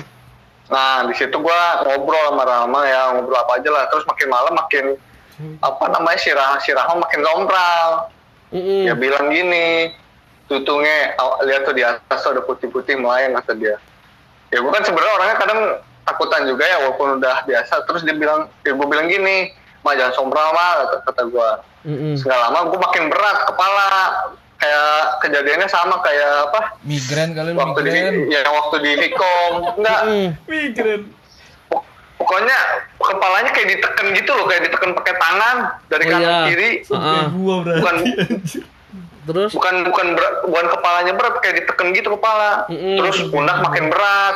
[0.67, 3.83] Nah, di situ gua ngobrol sama Rama ya, ngobrol apa aja lah.
[3.89, 4.85] Terus makin malam makin
[5.59, 8.09] apa namanya si Rama, si Rama makin sompral.
[8.49, 8.83] Mm-mm.
[8.83, 9.91] Dia bilang gini,
[10.45, 13.75] tutungnya aw- lihat tuh di atas tuh ada putih-putih melayang kata dia.
[14.49, 15.59] Ya gua kan sebenarnya orangnya kadang
[16.03, 17.83] takutan juga ya walaupun udah biasa.
[17.83, 21.49] Terus dia bilang, ya gua bilang gini, mah jangan sombral mah kata, kata gua.
[21.83, 22.15] Mm-mm.
[22.15, 23.87] Segala lama gua makin berat kepala.
[24.57, 26.81] Kayak kejadiannya sama kayak apa?
[26.81, 28.15] Migren kali lu Waktu di migren.
[28.25, 29.51] ya waktu di Vicom.
[29.77, 30.29] Enggak, Mm.
[30.49, 31.01] migran.
[31.69, 31.85] Pok-
[32.17, 32.57] pokoknya
[33.07, 35.55] kepalanya kayak diteken gitu loh, kayak diteken pakai tangan
[35.87, 36.39] dari Oh, kanan iya.
[36.45, 36.69] kiri.
[37.33, 37.79] Gua berarti.
[37.79, 37.95] Bukan
[39.27, 39.51] Terus?
[39.51, 42.63] bukan bukan berat, bukan kepalanya berat kayak diteken gitu kepala.
[42.67, 42.95] Mm-mm.
[42.97, 44.35] Terus pundak makin berat.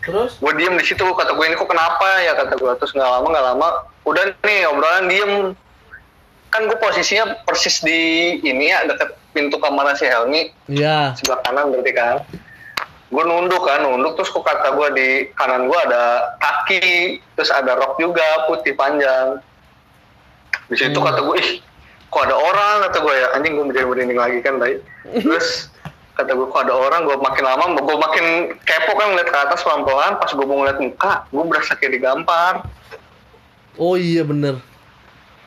[0.00, 0.34] Terus?
[0.36, 3.26] Gue diem di situ kata gue ini kok kenapa ya kata gue terus nggak lama
[3.28, 3.68] nggak lama
[4.02, 5.32] udah nih obrolan diem
[6.50, 8.00] kan gue posisinya persis di
[8.36, 11.14] ini ya deket pintu kamar si Helmi Iya.
[11.14, 12.18] sebelah kanan berarti kan
[13.12, 16.88] gue nunduk kan nunduk terus kok kata gue di kanan gue ada kaki
[17.36, 19.36] terus ada rok juga putih panjang.
[20.66, 21.06] Di situ Hmm.
[21.06, 21.50] kata gue ih
[22.08, 22.88] kok ada orang?
[22.88, 23.26] kata gue ya.
[23.36, 24.80] Anjing gue merinding merinding lagi kan tadi
[25.28, 25.68] terus
[26.12, 27.04] kata gue kok ada orang?
[27.04, 28.26] Gue makin lama gue makin
[28.64, 31.92] kepo kan ngeliat ke atas pelan pelan pas gue mau ngeliat muka gue berasa kayak
[31.92, 32.64] digampar.
[33.76, 34.56] Oh iya bener.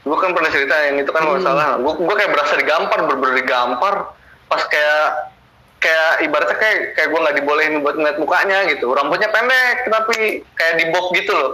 [0.06, 1.82] gue kan pernah cerita yang itu kan nggak salah.
[1.82, 4.14] Gue gue kayak berasa digampar bener digampar.
[4.46, 5.34] Pas kayak
[5.78, 10.16] kayak ibaratnya kayak kayak gue nggak dibolehin buat ngeliat mukanya gitu rambutnya pendek tapi
[10.54, 11.54] kayak di bob gitu loh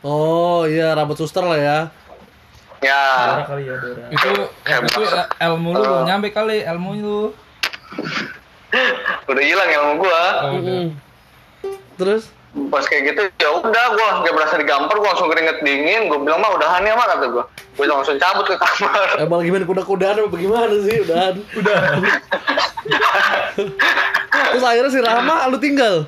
[0.00, 1.78] Oh iya rambut suster lah ya.
[2.80, 3.04] ya
[3.36, 4.04] Dora kali ya Dora.
[4.08, 4.28] Itu
[4.64, 5.02] Kayak itu
[5.36, 7.20] ilmu lu belum nyampe kali ilmu lu.
[9.30, 10.72] udah hilang ilmu gue Oh, udah.
[10.80, 10.88] Mm.
[11.96, 12.32] Terus?
[12.50, 16.42] pas kayak gitu ya udah gue kayak berasa digampar gue langsung keringet dingin gue bilang
[16.42, 17.44] mah udahan ya mah kata gue
[17.78, 20.96] gue langsung cabut ke kamar Emang gimana kuda-kudaan apa bagaimana sih?
[20.98, 21.34] Udahan.
[21.54, 21.78] Udah.
[24.30, 26.06] Terus akhirnya si Rahma lu tinggal.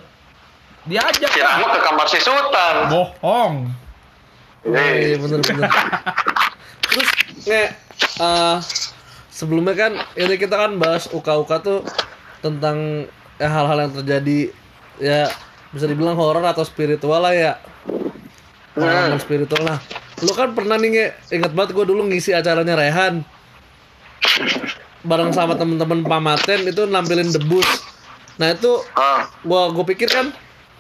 [0.87, 1.31] Diajak.
[1.31, 3.55] si Rahma ke kamar si Sultan Bohong.
[4.63, 5.71] Oh, iya bener bener.
[6.87, 7.09] Terus
[7.47, 7.63] nge
[8.23, 8.57] eh,
[9.31, 11.81] sebelumnya kan ini kita kan bahas uka-uka tuh
[12.43, 13.07] tentang
[13.39, 14.39] eh, hal-hal yang terjadi
[15.03, 15.27] ya
[15.75, 17.53] bisa dibilang horor atau spiritual lah ya.
[18.75, 19.79] Pengalaman spiritual lah.
[20.23, 23.27] Lu kan pernah nih nge, ingat banget gue dulu ngisi acaranya Rehan
[25.03, 27.67] bareng sama temen-temen pamaten itu nampilin debus.
[28.39, 29.29] Nah itu ah.
[29.43, 30.31] gua gue pikir kan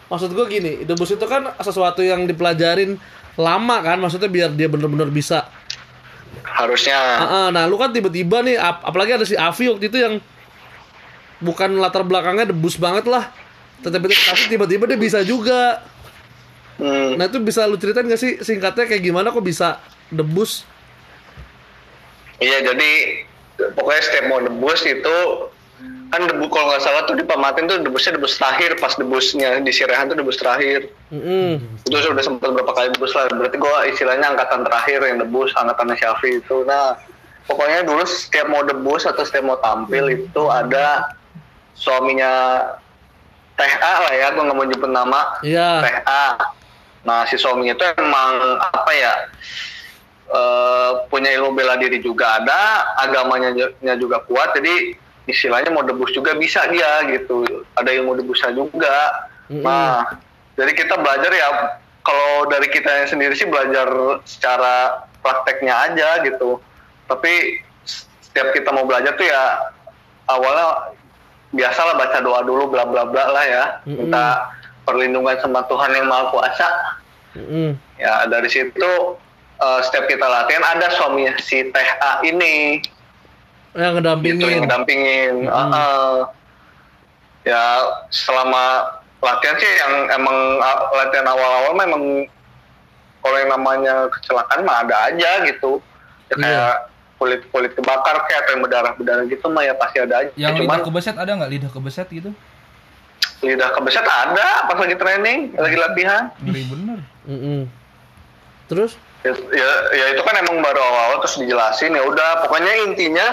[0.08, 3.00] maksud gue gini debus itu kan sesuatu yang dipelajarin
[3.40, 5.48] lama kan maksudnya biar dia bener-bener bisa.
[6.42, 6.96] Harusnya.
[6.96, 10.14] Ah, ah, nah lu kan tiba-tiba nih ap- apalagi ada si Avi waktu itu yang
[11.42, 13.30] bukan latar belakangnya debus banget lah.
[13.82, 15.82] Tetapi tapi tiba-tiba dia bisa juga.
[16.80, 19.76] Hmm, nah itu bisa lu ceritain gak sih singkatnya kayak gimana kok bisa
[20.08, 20.64] debus
[22.42, 22.90] Iya jadi
[23.74, 25.18] pokoknya setiap mau debus itu
[26.12, 29.72] kan debu kalau nggak salah tuh di Pamatin tuh debusnya debus terakhir pas debusnya di
[29.72, 30.92] Sirehan tuh debus terakhir.
[31.08, 31.56] Mm-mm.
[31.88, 33.32] itu sudah sempat berapa kali debus lah.
[33.32, 36.68] Berarti gua istilahnya angkatan terakhir yang debus angkatan Syafi itu.
[36.68, 37.00] Nah
[37.48, 41.16] pokoknya dulu setiap mau debus atau setiap mau tampil itu ada
[41.72, 42.60] suaminya
[43.56, 45.40] Teh A lah ya gua nggak mau nyebut nama.
[45.40, 45.80] Iya.
[45.80, 46.26] Teh A.
[47.08, 49.32] Nah si suaminya itu emang apa ya
[50.32, 54.96] eh, punya ilmu bela diri juga ada, agamanya ju- nya juga kuat, jadi
[55.28, 57.44] istilahnya mau debus juga bisa dia gitu.
[57.78, 59.28] Ada ilmu debusnya juga.
[59.46, 59.62] Mm-mm.
[59.62, 60.18] Nah
[60.58, 61.48] jadi kita belajar ya
[62.02, 63.86] kalau dari kita sendiri sih belajar
[64.26, 66.58] secara prakteknya aja gitu.
[67.06, 69.70] Tapi setiap kita mau belajar tuh ya
[70.26, 70.96] awalnya
[71.52, 74.08] biasalah baca doa dulu bla bla bla lah ya Mm-mm.
[74.08, 74.48] minta
[74.88, 76.68] perlindungan sama Tuhan yang maha kuasa
[77.36, 77.76] Mm-mm.
[78.00, 79.20] ya dari situ
[79.62, 82.82] eh, setiap kita latihan ada suaminya si Teh A ini
[83.72, 84.58] Yang gitu yang ngedampingin.
[84.60, 85.48] ngedampingin Mm.
[85.48, 86.12] Heeh.
[87.42, 87.62] ya
[88.08, 88.64] selama
[89.18, 90.36] latihan sih yang emang
[90.92, 92.02] latihan awal-awal memang
[93.18, 95.78] kalau yang namanya kecelakaan mah ada aja gitu
[96.28, 96.38] ya Iya.
[96.38, 96.74] kayak
[97.16, 100.52] kulit kulit kebakar kayak atau yang berdarah berdarah gitu mah ya pasti ada aja Yang
[100.58, 102.30] cuman lidah kebeset ada nggak lidah kebeset gitu?
[103.40, 106.98] lidah kebeset ada pas lagi training lagi latihan Ngeri bener.
[107.24, 107.60] Mm-mm.
[108.64, 108.94] Terus?
[109.22, 111.94] Ya, ya, ya itu kan emang baru awal terus dijelasin.
[111.94, 113.26] Ya udah pokoknya intinya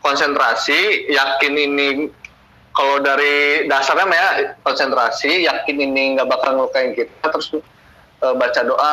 [0.00, 1.88] konsentrasi yakin ini
[2.72, 4.28] kalau dari dasarnya ya
[4.64, 7.52] konsentrasi yakin ini nggak bakal ngelukain kita terus
[8.20, 8.92] eh, baca doa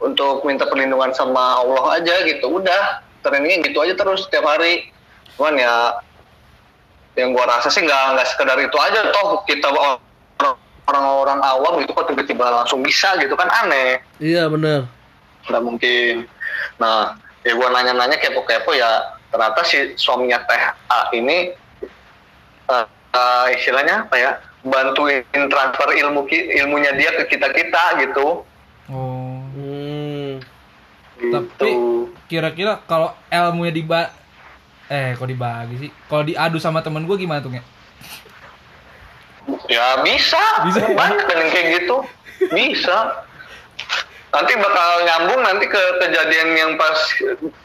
[0.00, 2.60] untuk minta perlindungan sama Allah aja gitu.
[2.60, 4.92] Udah trainingnya gitu aja terus setiap hari.
[5.36, 6.00] Cuman ya
[7.16, 10.04] yang gua rasa sih nggak nggak sekedar itu aja toh kita orang-
[10.86, 13.98] orang-orang awam gitu kok tiba-tiba langsung bisa gitu kan aneh.
[14.22, 14.86] Iya bener.
[15.46, 16.14] Nggak mungkin.
[16.76, 21.54] Nah, ya gua nanya-nanya kepo-kepo ya ternyata si suaminya Teh A ini
[22.66, 24.30] eh, eh, istilahnya apa ya
[24.66, 28.42] bantuin transfer ilmu ki- ilmunya dia ke kita kita gitu.
[28.90, 29.42] Oh.
[29.54, 30.42] Hmm.
[31.16, 31.32] gitu.
[31.32, 31.70] Tapi
[32.26, 34.00] kira-kira kalau ilmunya diba
[34.86, 35.90] eh kok dibagi sih?
[36.06, 37.62] Kalau diadu sama temen gue gimana tuh nge?
[39.70, 40.82] ya bisa, Bisa.
[40.90, 41.96] banyak yang kayak gitu,
[42.50, 43.22] bisa.
[44.36, 46.92] Nanti bakal nyambung nanti ke kejadian yang pas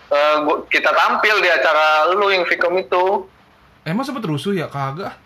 [0.07, 3.27] eh, gua- kita tampil di acara lu yang Vicom itu.
[3.83, 4.65] Emang sempet rusuh ya?
[4.65, 5.19] Kagak.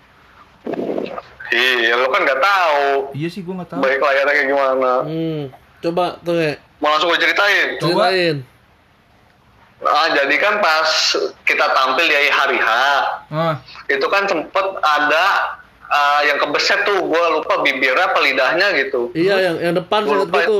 [1.47, 3.79] Iya, lu kan nggak tahu Iya sih gue nggak tahu.
[3.79, 4.91] baik layarnya kayak gimana.
[5.05, 5.41] Hmm.
[5.79, 6.58] Coba tuh ya.
[6.81, 7.77] Mau langsung gue ceritain.
[7.77, 8.10] Coba.
[8.10, 8.38] Ceritain.
[9.77, 10.89] Ah, jadi kan pas
[11.45, 12.67] kita tampil di hari H,
[13.29, 13.53] Ah,
[13.86, 15.25] itu kan sempet ada
[15.86, 19.13] ah, yang kebeset tuh, gue lupa bibirnya apa lidahnya gitu.
[19.13, 20.60] Iya yang yang depan Gua sangat lupa gitu.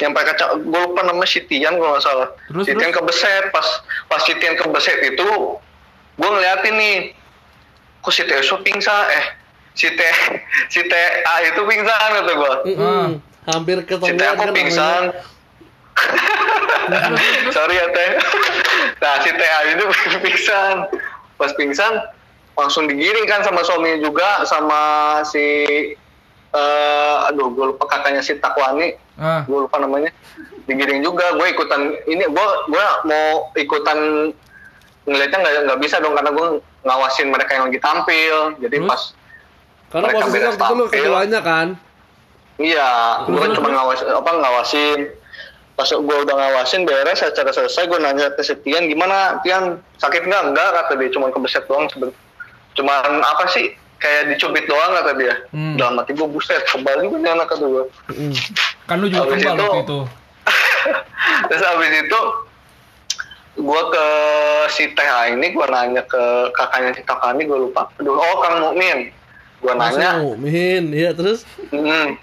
[0.00, 2.28] Yang pakai kaca, gue lupa namanya Sitian kalau nggak salah.
[2.48, 2.98] Terus, Sitian terus?
[3.00, 3.68] kebeset, pas
[4.08, 5.28] pas Sitian kebeset itu,
[6.16, 6.96] gue ngeliatin nih,
[8.00, 9.24] kok si Teso pingsan, eh
[9.76, 10.00] si T
[10.72, 12.54] si TA itu pingsan kata gue.
[12.72, 13.06] Mm-mm.
[13.46, 15.02] Hampir Si ketemu Teh aku pingsan.
[17.54, 18.10] Sorry ya Teh.
[18.96, 19.84] Nah si TA itu
[20.24, 20.88] pingsan.
[21.36, 22.00] Pas pingsan
[22.56, 24.80] langsung digiring kan sama suaminya juga sama
[25.28, 25.44] si
[26.56, 30.10] eh aduh gue lupa kakaknya si Takwani ah, gue lupa namanya.
[30.66, 34.30] Digiring juga gue ikutan ini gue gue mau ikutan
[35.06, 36.46] ngeliatnya nggak nggak bisa dong karena gue
[36.82, 38.36] ngawasin mereka yang lagi tampil.
[38.58, 38.88] Jadi Terus?
[38.90, 39.02] pas
[39.86, 41.68] Karena posisinya beres waktu itu lu kan.
[42.56, 42.90] Iya,
[43.28, 45.00] gue kan cuma ngawas apa ngawasin.
[45.76, 49.78] Pas gue udah ngawasin beres acara selesai gue nanya ke si Tian gimana Tian?
[50.00, 50.42] Sakit nggak?
[50.52, 52.16] Enggak kata dia cuma kebeset doang seben-
[52.76, 55.34] cuman apa sih kayak dicubit doang kata dia.
[55.50, 55.76] Hmm.
[55.76, 57.84] Dalam hati gue buset kebal juga nih anak kata gue.
[58.12, 58.32] Mm-mm.
[58.86, 60.00] kan lu juga Habis kebal itu- waktu itu.
[61.50, 62.20] Terus abis itu
[63.56, 64.06] gue ke
[64.68, 67.88] si TH ini gue nanya ke kakaknya si Takani gue lupa.
[67.96, 69.10] Aduh, oh Kang Mukmin.
[69.56, 70.92] Gue nanya, Masuk, Min.
[70.92, 71.48] Iya terus.
[71.72, 72.20] Hmm.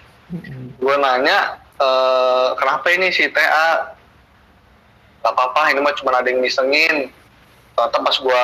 [0.77, 3.97] Gue nanya, eh, kenapa ini si TA?
[5.23, 7.09] Gak apa-apa, ini mah cuma ada yang ngisengin.
[7.73, 8.43] Ternyata pas gue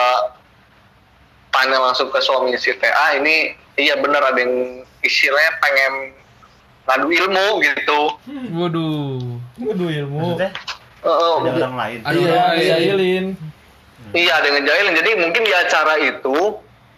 [1.50, 4.54] tanya langsung ke suami si TA, ini iya bener ada yang
[5.00, 5.94] istilahnya pengen
[6.86, 8.00] ngadu ilmu gitu.
[8.52, 9.20] Waduh.
[9.58, 10.18] Waduh ilmu.
[10.36, 10.52] Maksudnya
[11.00, 12.00] Eh, eh, ada orang lain.
[12.04, 12.76] Ada Iya, orang iya,
[14.12, 14.94] iya ada yang ngejailin.
[15.00, 16.36] Jadi mungkin di acara itu,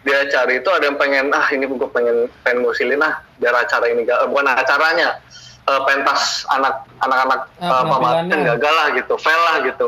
[0.01, 3.85] di acara itu ada yang pengen, ah ini gue pengen pengen ngusilin ah, biar acara
[3.93, 5.21] ini gak, bukan acaranya,
[5.69, 8.45] eh, pentas anak anak-anak Ah, eh, pamaten penampilannya.
[8.57, 9.87] gagal lah gitu, fail lah gitu.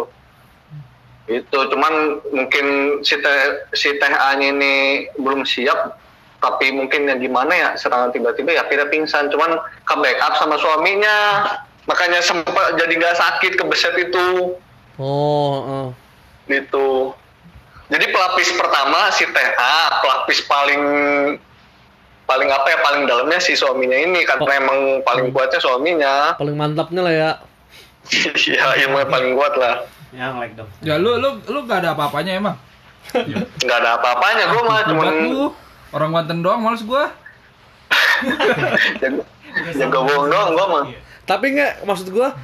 [1.28, 3.40] Itu cuman mungkin si teh
[3.72, 4.74] si teh A-nya ini
[5.16, 5.96] belum siap,
[6.44, 9.56] tapi mungkin ya gimana ya serangan tiba-tiba ya akhirnya pingsan, cuman
[9.88, 11.48] ke backup sama suaminya,
[11.88, 14.56] makanya sempat jadi nggak sakit kebeset itu
[15.00, 15.88] Oh, oh.
[16.46, 17.18] gitu.
[17.90, 20.84] Jadi pelapis pertama si TA, pelapis paling
[22.24, 26.14] paling apa ya paling dalamnya si suaminya ini karena emang paling kuatnya suaminya.
[26.40, 27.32] paling mantapnya lah ya.
[28.44, 29.88] Iya, ilmunya paling kuat lah.
[30.14, 30.70] Yang like dong.
[30.86, 32.56] Ya lu lu lu gak ada apa-apanya emang.
[33.12, 35.44] Nggak ada apa-apanya, gue mah cuman Buat lu
[35.94, 37.12] orang Banten doang males gua.
[39.02, 39.22] jago,
[39.76, 40.84] jago bohong doang gue mah.
[41.28, 42.38] Tapi nggak maksud gua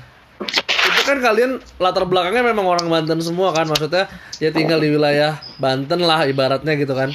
[0.89, 4.07] itu kan kalian latar belakangnya memang orang Banten semua kan maksudnya
[4.41, 7.11] ya tinggal di wilayah Banten lah ibaratnya gitu kan.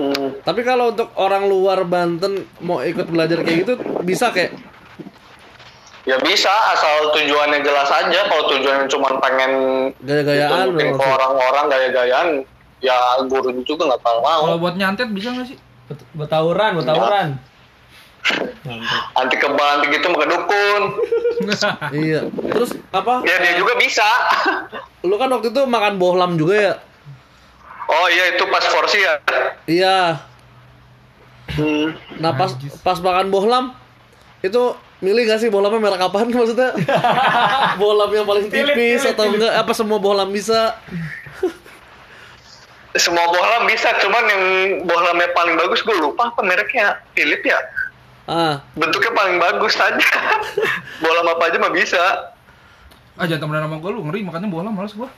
[0.00, 0.40] Hmm.
[0.40, 4.56] Tapi kalau untuk orang luar Banten mau ikut belajar kayak gitu bisa kayak
[6.02, 8.26] Ya bisa, asal tujuannya jelas aja.
[8.26, 9.52] Kalau tujuannya cuma pengen
[10.02, 12.28] Gaya-gayaan ke orang-orang gaya-gayaan,
[12.82, 12.98] ya
[13.30, 14.42] guru juga nggak bakal mau.
[14.50, 15.58] Kalau buat nyantet bisa nggak sih?
[15.86, 17.28] Bet- Betawuran, betawuran.
[19.14, 20.82] Anti kebal, anti gitu mau ke dukun.
[22.06, 22.20] iya.
[22.26, 23.22] Terus apa?
[23.22, 24.06] Ya dia juga bisa.
[25.02, 26.74] Lu kan waktu itu makan bohlam juga ya?
[27.86, 29.14] Oh iya itu pas forsi ya.
[29.66, 29.98] Iya.
[31.52, 31.98] Hmm.
[32.18, 33.64] Nah pas pas makan bohlam
[34.40, 36.70] itu milih gak sih bohlamnya merek apaan maksudnya?
[37.82, 39.52] bohlam yang paling tipis atau enggak?
[39.58, 40.78] Apa semua bohlam bisa?
[42.92, 44.42] Semua bohlam bisa, cuman yang
[44.84, 47.00] bohlamnya paling bagus gue lupa apa mereknya.
[47.16, 47.58] Philip ya.
[48.28, 49.98] Ah, Bentuknya paling bagus aja.
[51.02, 52.30] bohlam apa aja mah bisa.
[53.12, 55.08] ah jangan temenan sama gue lu ngeri makannya bola males gue.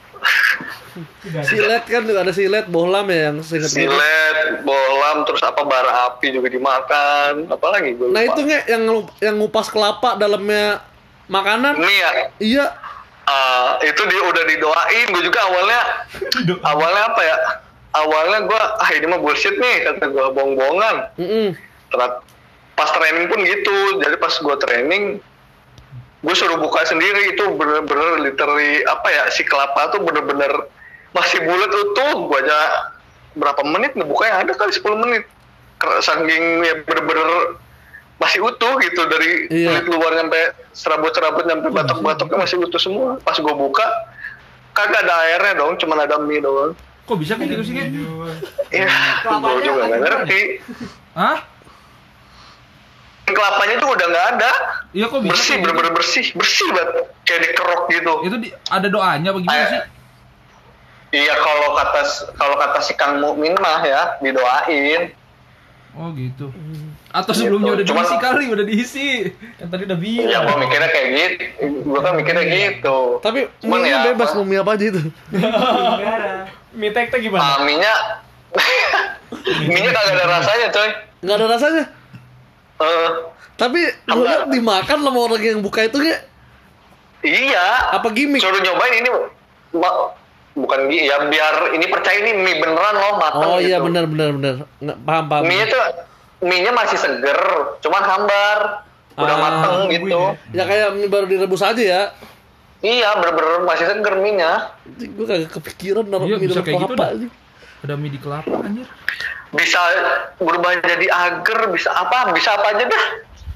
[1.42, 3.82] Silet kan juga ada silet bohlam ya yang seingat gue.
[3.86, 7.50] Silet, bohlam, terus apa bara api juga dimakan.
[7.50, 8.14] Apalagi gue lupa.
[8.14, 8.82] Nah itu nge yang
[9.18, 10.84] yang ngupas kelapa dalamnya
[11.26, 11.80] makanan?
[11.82, 12.66] Ini ya, Iya.
[13.24, 15.80] Ah, itu dia udah didoain gue juga awalnya
[16.60, 17.36] awalnya apa ya
[17.96, 21.56] awalnya gue ah ini mah bullshit nih kata gue bohong-bohongan Mm-mm.
[21.88, 22.20] Ternyata
[22.76, 25.24] pas training pun gitu jadi pas gue training
[26.24, 30.48] gue suruh buka sendiri itu bener-bener literally apa ya si kelapa tuh bener-bener
[31.12, 32.60] masih bulat utuh gue aja
[33.36, 35.24] berapa menit ngebukanya ada kali 10 menit
[36.00, 37.60] saking ya bener-bener
[38.16, 39.68] masih utuh gitu dari Iya.
[39.68, 43.84] kulit luar sampai serabut-serabut sampai batok-batoknya masih utuh semua pas gue buka
[44.72, 46.72] kagak ada airnya dong cuman ada mie doang
[47.04, 47.76] Kok bisa kayak gitu sih?
[47.76, 47.84] Ge?
[48.72, 48.88] Iya,
[49.28, 50.40] gue juga nggak ngerti.
[51.12, 51.36] Hah?
[53.28, 54.52] Kelapanya tuh udah nggak ada.
[54.94, 55.32] Iya kok bisa?
[55.32, 55.60] bersih gitu?
[55.60, 59.80] bener-bener bersih bersih banget kayak dikerok gitu Itu di, ada doanya apa gimana Eh, sih?
[61.16, 62.00] iya kalau kata
[62.32, 65.10] kalau kata si Kang Mukmin mah ya didoain
[65.94, 66.50] Oh gitu.
[67.08, 69.08] Atau sebelumnya udah Cuman- diisi kali, udah diisi.
[69.54, 70.42] Kan tadi udah ya bilang.
[70.44, 71.44] gua mikirnya kayak gitu
[71.86, 75.02] gua kan mikirnya gitu Tapi Cuman ya bebas apa, mau mie apa aja itu.
[76.74, 77.46] Mie tek-tek gimana?
[77.46, 77.94] ah, mie-nya
[79.64, 81.84] mie-nya kagak ada rasanya coy Nggak ada rasanya.
[82.76, 83.10] Eh,
[83.54, 86.20] Tapi gue liat dimakan sama orang yang buka itu nggak?
[87.22, 88.38] iya Apa gimmick?
[88.38, 89.08] suruh nyobain ini
[89.72, 90.12] ma-
[90.52, 93.86] bukan ya biar ini percaya ini mie beneran loh mateng Oh iya gitu.
[93.86, 94.54] benar benar benar.
[94.76, 95.42] Nggak paham paham.
[95.44, 95.82] mie tuh
[96.40, 97.40] mie-nya masih seger
[97.80, 98.58] cuman hambar
[99.14, 102.02] udah Ah, mateng gitu Ya kayak mie baru direbus aja ya.
[102.80, 104.52] iya bener-bener masih seger mie-nya
[104.84, 107.16] Gue kagak kepikiran naruh Iya, mie dalam kayak gitu kelapa dah.
[107.16, 107.28] aja.
[107.80, 108.86] Ada mie di kelapa anjir.
[109.50, 109.78] bisa
[110.36, 113.04] berubah jadi agar bisa apa bisa apa aja dah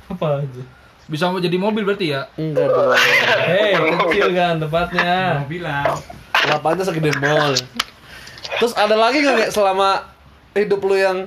[0.09, 0.62] Apa aja?
[1.05, 2.29] Bisa mau jadi mobil berarti ya?
[2.35, 2.92] Enggak dong.
[3.42, 3.73] Hei,
[4.05, 5.44] kecil kan tempatnya.
[5.44, 5.97] Bilang.
[6.35, 7.57] Kelapanya segede mall.
[8.55, 10.05] Terus ada lagi nggak kayak selama
[10.53, 11.18] hidup lu yang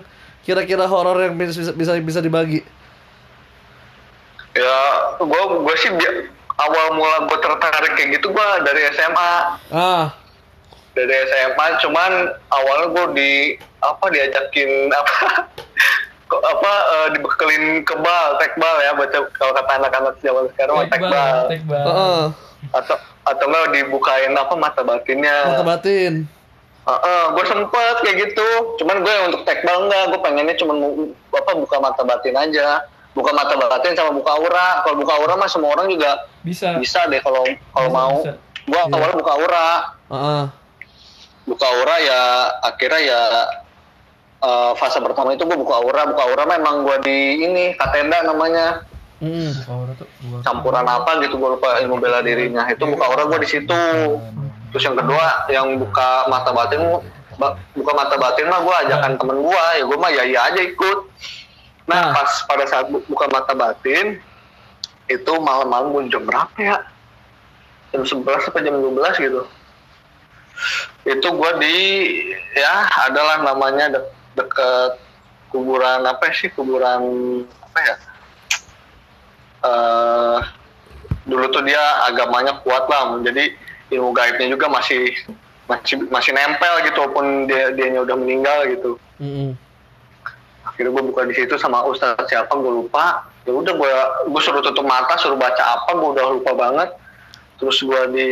[0.41, 2.61] kira-kira horor yang bisa bisa bisa dibagi?
[4.51, 4.77] ya
[5.15, 6.27] gue gue sih bi-
[6.59, 9.31] awal mula gue tertarik kayak gitu gue dari SMA
[9.71, 10.11] Ah,
[10.91, 12.11] dari SMA cuman
[12.51, 13.31] awalnya gue di
[13.79, 15.15] apa diajakin apa
[16.43, 21.83] apa eh, dibekelin kebal tekbal ya baca kalau kata anak-anak zaman sekarang mah tekbal Tekbal.
[21.83, 22.23] heeh.
[22.71, 26.13] atau atau enggak dibukain apa mata batinnya Mata batin.
[27.31, 30.73] gue sempet kayak gitu cuman gue untuk tekbal enggak gue pengennya cuma
[31.31, 35.47] apa buka mata batin aja buka mata batin sama buka aura kalau buka aura mah
[35.47, 36.75] semua orang juga Bisa.
[36.75, 38.33] bisa deh kalau kalau mau bisa.
[38.61, 38.87] gue Iya.
[38.89, 39.67] awalnya buka aura
[40.09, 40.43] Heeh.
[41.43, 42.21] buka aura ya
[42.63, 43.21] akhirnya ya
[44.41, 48.85] eh, fase pertama itu gue buka aura buka aura memang gue di ini katenda namanya
[49.21, 49.53] Mm.
[49.69, 50.41] Gua.
[50.41, 53.81] campuran apa gitu gue lupa ilmu bela dirinya itu buka aura gue di situ
[54.67, 56.81] terus yang kedua yang buka mata batin
[57.37, 60.61] ba- buka mata batin mah gue ajakan temen gue ya gue mah ya ya aja
[60.63, 61.05] ikut
[61.85, 62.13] nah Nah.
[62.15, 64.17] pas pada saat bu- buka mata batin
[65.05, 66.81] itu malam-malam gue jam berapa ya
[67.93, 68.89] jam 11 sampai jam 12
[69.21, 69.41] gitu
[71.03, 71.77] itu gue di
[72.53, 72.73] ya
[73.05, 74.01] adalah namanya
[74.35, 74.91] de- deket
[75.51, 76.47] kuburan apa sih?
[76.51, 77.01] Kuburan
[77.43, 77.95] apa ya?
[79.61, 80.39] Eh
[81.27, 83.19] dulu tuh dia agamanya kuat lah.
[83.21, 83.53] Jadi
[83.91, 85.11] ilmu gaibnya juga masih
[85.69, 88.91] masih masih nempel gitu walaupun dia dianya udah meninggal gitu.
[89.21, 89.53] Mm-mm.
[90.61, 93.27] akhirnya gue buka di situ sama ustadz siapa gue lupa.
[93.45, 93.91] Ya udah gue
[94.31, 96.89] gue suruh tutup mata suruh baca apa gue udah lupa banget.
[97.59, 98.29] Terus gue di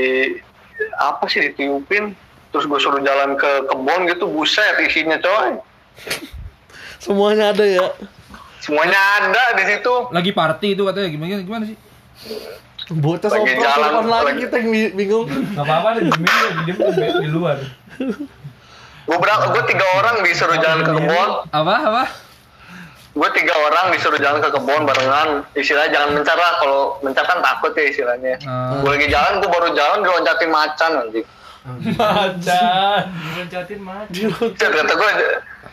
[0.97, 2.15] apa sih ditiupin.
[2.49, 5.61] Terus gue suruh jalan ke kebun gitu buset isinya coy
[7.03, 7.87] Semuanya ada ya.
[8.59, 11.77] semuanya ada di situ Lagi party itu katanya gimana gimana sih?
[12.89, 14.57] Bocah Lagi sompral jalan, lagi lagi- kita
[14.97, 15.27] bingung.
[15.29, 16.25] Gak apa-apa deh, diem
[16.65, 17.61] diem di luar.
[19.05, 21.29] Gue berang, gue tiga orang disuruh jalan ke kebun.
[21.53, 22.03] Apa apa?
[23.13, 25.45] Gue tiga orang disuruh jalan ke kebun barengan.
[25.53, 26.53] Istilahnya jangan mencar lah.
[26.61, 28.41] Kalau mencar kan takut ya istilahnya.
[28.45, 28.81] Ah.
[28.81, 31.21] Gue lagi jalan, gue baru jalan diloncatin macan nanti.
[31.77, 33.01] Macan.
[33.11, 34.03] Diloncatin mah.
[34.09, 35.11] Cet, kata gue,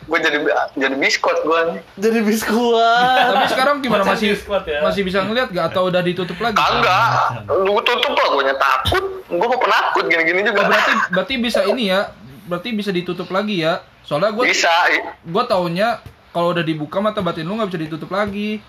[0.06, 0.38] gue jadi
[0.76, 1.60] jadi biskot gue.
[1.96, 3.26] Jadi biskuat.
[3.32, 4.80] Tapi sekarang gimana Macan masih squad ya.
[4.84, 6.56] masih bisa ngeliat gak atau udah ditutup lagi?
[6.56, 7.08] Kagak,
[7.48, 9.04] lu tutup lah gue takut.
[9.26, 10.60] Gue mau penakut gini-gini Oh, juga.
[10.70, 12.12] berarti berarti bisa ini ya.
[12.46, 13.82] Berarti bisa ditutup lagi ya.
[14.06, 14.70] Soalnya gue Bisa,
[15.26, 15.98] gue taunya
[16.30, 18.62] kalau udah dibuka mata batin lu nggak bisa ditutup lagi.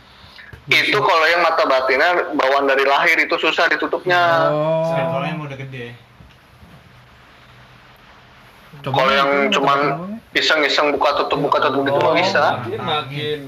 [0.68, 4.50] itu kalau yang mata batinnya bawaan dari lahir itu susah ditutupnya.
[4.52, 4.88] Oh.
[4.90, 6.07] Kalau yang udah gede.
[8.86, 9.80] Coba Kalau yang cuman
[10.38, 12.44] iseng-iseng buka tutup buka tutup gitu mah bisa.
[12.62, 13.40] Makin makin.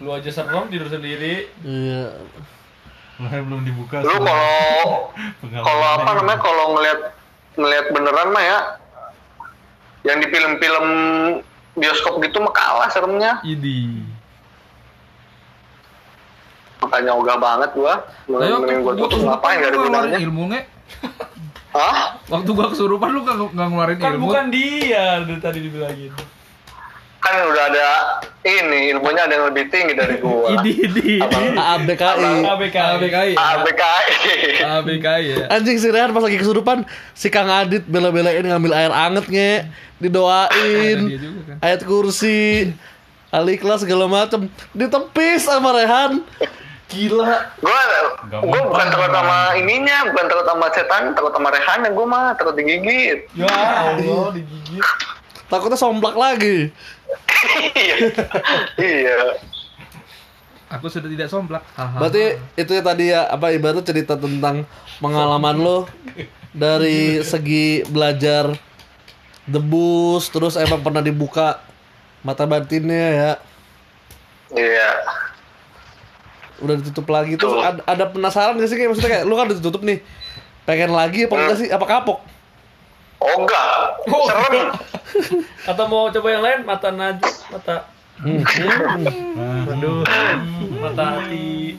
[0.00, 1.50] Lu aja serem tidur sendiri.
[1.64, 2.16] Iya.
[3.20, 4.00] Lahir belum dibuka.
[4.00, 5.12] Lu kalau
[5.66, 7.00] kalau apa namanya kalau ngelihat
[7.58, 8.58] ngelihat beneran mah ya
[10.06, 10.86] yang di film-film
[11.76, 13.42] bioskop gitu mah kalah seremnya.
[13.44, 14.00] Idi.
[16.80, 18.08] Makanya ogah banget gua.
[18.24, 20.18] Mending gua tutup ngapain gak ada gunanya.
[20.18, 20.60] ilmu nge?
[21.70, 22.18] Hah?
[22.26, 24.26] Waktu gua kesurupan lu nggak nggak ngeluarin Kan ilmu?
[24.26, 26.10] bukan dia dari tadi dibilangin.
[27.20, 27.88] Kan udah ada
[28.42, 30.50] ini ilmunya ada yang lebih tinggi dari gua.
[30.56, 31.10] Idi idi.
[31.20, 32.42] ABKI.
[32.42, 32.76] ABK.
[32.76, 33.32] ABKI.
[33.36, 34.04] ABKI.
[34.58, 35.44] ABKI ya.
[35.48, 39.52] Anjing si Rehan pas lagi kesurupan si Kang Adit bela-belain ngambil air anget nge
[40.00, 41.56] didoain juga kan.
[41.60, 42.72] ayat kursi
[43.30, 46.24] Aliklas segala macem ditepis sama Rehan
[46.90, 47.80] gila gua
[48.42, 52.58] gua bukan takut sama ininya, bukan takut sama setan, takut sama rehannya gua mah takut
[52.58, 53.30] digigit.
[53.32, 53.46] Ya
[53.94, 54.82] Allah digigit.
[55.50, 56.70] takutnya somplak lagi
[57.74, 57.96] Iya.
[58.78, 59.18] Iya.
[60.70, 61.66] Aku sudah tidak somplak.
[61.74, 64.62] Berarti itu ya tadi ya apa ibarat cerita tentang
[65.02, 65.78] pengalaman lo
[66.54, 68.54] dari segi belajar
[69.42, 71.58] debus terus emang pernah dibuka
[72.22, 73.32] mata batinnya ya
[74.50, 74.90] Iya.
[76.60, 77.60] Udah ditutup lagi Tuh.
[77.60, 79.98] ada, ada penasaran gak sih kayak maksudnya kayak lu kan udah ditutup nih
[80.68, 82.18] pengen lagi apa enggak sih apa kapok
[83.20, 84.00] Ogah.
[84.08, 84.72] Serem.
[85.68, 87.84] Atau mau coba yang lain mata najwa, mata
[88.20, 88.44] Hmm.
[89.64, 90.04] aduh,
[90.76, 91.72] mata hati.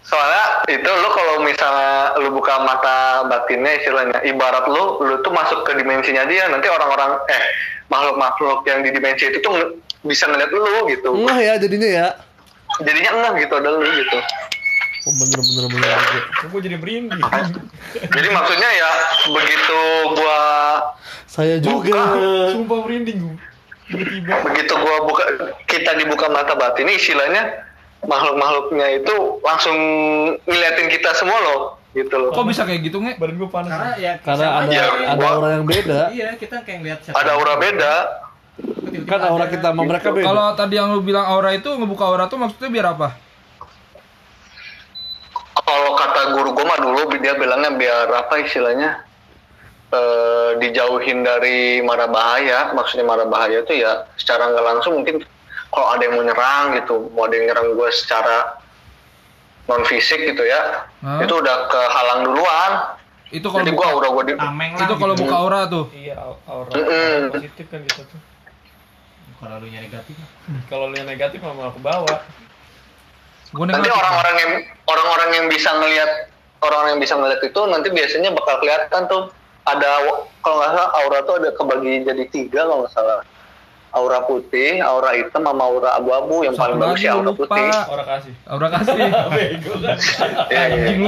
[0.00, 5.60] Soalnya itu lu kalau misalnya lu buka mata batinnya istilahnya ibarat lu lu tuh masuk
[5.68, 7.42] ke dimensinya dia nanti orang-orang eh
[7.92, 9.76] makhluk-makhluk yang di dimensi itu tuh
[10.08, 11.12] bisa ngeliat lu gitu.
[11.12, 12.06] Enggak ya jadinya ya
[12.80, 14.18] Jadinya enggak gitu ada lu gitu.
[15.04, 15.98] oh, bener bener bener
[16.44, 17.22] Gue jadi merinding.
[18.08, 18.90] Jadi maksudnya ya
[19.28, 19.78] begitu
[20.12, 20.40] gua
[21.24, 22.00] saya juga
[22.50, 23.36] Sumpah merinding gue.
[23.84, 24.34] Tiba-tiba.
[24.42, 25.24] begitu gua buka
[25.66, 27.68] kita dibuka mata batin ini istilahnya
[28.02, 29.76] makhluk-makhluknya itu langsung
[30.42, 31.60] ngeliatin kita semua loh
[31.92, 32.32] gitu loh.
[32.32, 33.14] Kok bisa kayak gitu nge?
[33.16, 33.70] Badan gue panas.
[33.70, 37.16] Karena ya karena ada Ya, ada gua- orang yang beda Iya, kita kayak ngeliat siapa.
[37.16, 37.94] Ada aura beda.
[39.04, 42.24] Kan aura kita sama mereka beda Kalau tadi yang lu bilang aura itu ngebuka aura
[42.30, 43.08] tuh maksudnya biar apa?
[45.64, 49.02] Kalau kata guru gua mah dulu dia bilangnya biar apa istilahnya
[49.90, 52.70] eh, dijauhin dari mara bahaya.
[52.70, 55.26] Maksudnya mara bahaya itu ya secara nggak langsung mungkin
[55.74, 58.62] kalau ada yang mau nyerang gitu, mau ada yang nyerang gue secara
[59.66, 61.18] non fisik gitu ya, Hah?
[61.24, 62.72] itu udah kehalang duluan.
[63.34, 64.34] Itu kalau Jadi buka, gua aura gua di
[64.78, 65.22] itu kalau gitu.
[65.26, 65.84] buka aura tuh.
[65.90, 67.34] Iya, au- aura Mm-mm.
[67.34, 68.20] positif kan gitu tuh.
[69.40, 70.14] Kalau lu nyari negatif.
[70.70, 72.18] Kalau lu yang negatif malah ke bawah.
[73.54, 74.52] Gue nanti orang-orang yang
[74.90, 76.10] orang-orang yang bisa ngelihat
[76.64, 79.22] orang yang bisa ngelihat itu nanti biasanya bakal kelihatan tuh
[79.64, 79.90] ada
[80.44, 83.20] kalau nggak salah aura tuh ada kebagi jadi tiga kalau nggak salah
[83.94, 87.46] aura putih aura hitam sama aura abu-abu yang paling bagus ya aura lupa.
[87.46, 88.34] putih Aura kasih.
[88.50, 88.94] Aura kasih.
[89.38, 89.98] Bego kan.
[90.50, 90.62] Iya.
[90.66, 91.00] Anjing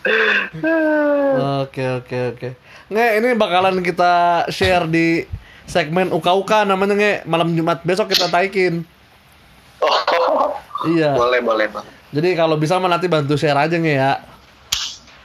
[1.60, 2.48] oke oke oke
[2.90, 5.22] nge ini bakalan kita share di
[5.64, 7.80] segmen uka uka namanya nge malam jumat.
[7.86, 8.82] Besok kita taikin.
[9.78, 10.58] Oh,
[10.90, 11.14] iya.
[11.14, 11.86] Boleh boleh bang.
[12.10, 14.12] Jadi kalau bisa mah nanti bantu share aja nge ya.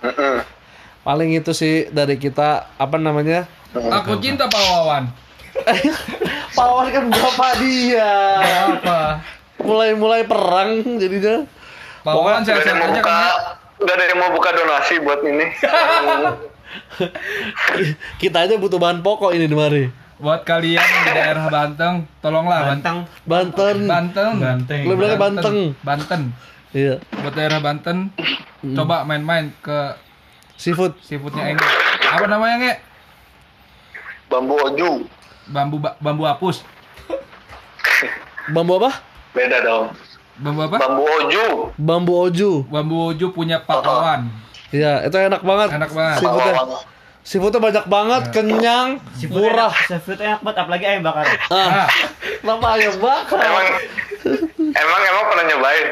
[0.06, 0.38] Mm-mm.
[1.02, 3.50] paling itu sih dari kita apa namanya?
[3.74, 5.10] Aku cinta Pak Wawan.
[6.58, 8.14] Pawan kan bapak dia.
[8.70, 9.22] Apa?
[9.66, 11.42] mulai-mulai perang jadinya.
[12.06, 13.34] Pak Wawan nggak ada sehat-sehat yang mau aja buka kan?
[13.76, 15.46] nggak ada yang mau buka donasi buat ini
[18.22, 19.86] kita aja butuh bahan pokok ini di mari
[20.16, 23.04] Buat kalian di daerah Banteng, tolonglah Banteng.
[23.28, 23.78] Banteng.
[23.78, 24.32] Banten Banteng.
[24.40, 24.82] Banteng.
[24.88, 25.56] Lu bilangnya Banteng.
[25.84, 26.22] Banten.
[26.72, 28.16] iya Buat daerah Banten,
[28.64, 29.92] coba main-main ke
[30.56, 31.68] seafood seafoodnya Engge.
[32.08, 32.74] Apa namanya Nge?
[34.26, 35.04] bambu oju
[35.46, 36.64] Bambu ba- bambu hapus.
[38.48, 39.92] bambu apa beda dong
[40.36, 40.76] Bambu apa?
[40.78, 41.48] Bambu oju.
[41.80, 42.52] Bambu Oju.
[42.68, 44.28] Bambu Ojo punya Pak Wawan.
[44.76, 45.70] Iya, itu enak banget.
[45.74, 46.18] Enak banget.
[46.20, 46.54] Seafoodnya,
[47.24, 48.90] seafoodnya banyak banget, kenyang,
[49.30, 49.72] murah.
[49.88, 51.26] Seafood enak banget, apalagi ayam bakar.
[51.48, 51.88] Ah, Ah,
[52.38, 53.40] kenapa ayam bakar?
[53.40, 53.68] Emang
[54.76, 55.88] emang emang pernah nyobain?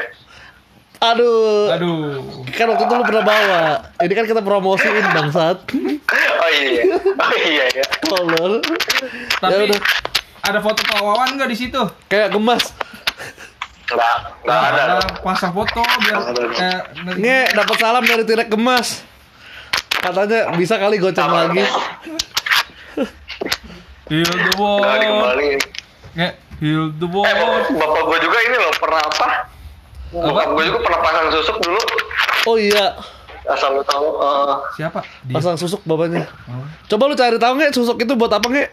[1.02, 1.68] Aduh.
[1.68, 2.00] aduh.
[2.48, 3.62] Kan waktu itu lu pernah bawa.
[3.98, 5.58] Ini kan kita promosiin bangsat.
[5.68, 6.82] Oh iya.
[6.96, 7.84] Oh iya ya.
[8.02, 8.64] Tolol.
[9.36, 9.80] Tapi Ya udah.
[10.42, 11.80] ada foto Pak Wawan nggak di situ?
[12.08, 12.72] Kayak gemas.
[13.84, 14.84] Enggak enggak ada.
[15.20, 16.20] pasang foto biar
[16.50, 16.80] kayak
[17.14, 19.04] Nge, dapat salam dari Tirek Gemas.
[19.94, 21.64] Katanya bisa kali goceng lagi.
[24.06, 24.80] Heal the world.
[24.80, 25.60] Enggak dikembaliin.
[26.14, 26.28] Nge,
[26.60, 27.66] heal the Eh, world.
[27.74, 29.26] bapak gue juga ini loh pernah apa?
[30.10, 31.80] Bapak gue juga pernah pasang susuk dulu.
[32.44, 32.92] Oh iya,
[33.44, 34.08] Asal lu tahu.
[34.18, 35.00] eh, Siapa?
[35.22, 35.34] Dia.
[35.34, 36.24] pasang susuk bapaknya.
[36.86, 38.70] Coba lu cari tahu nggak susuk itu buat apa nggak?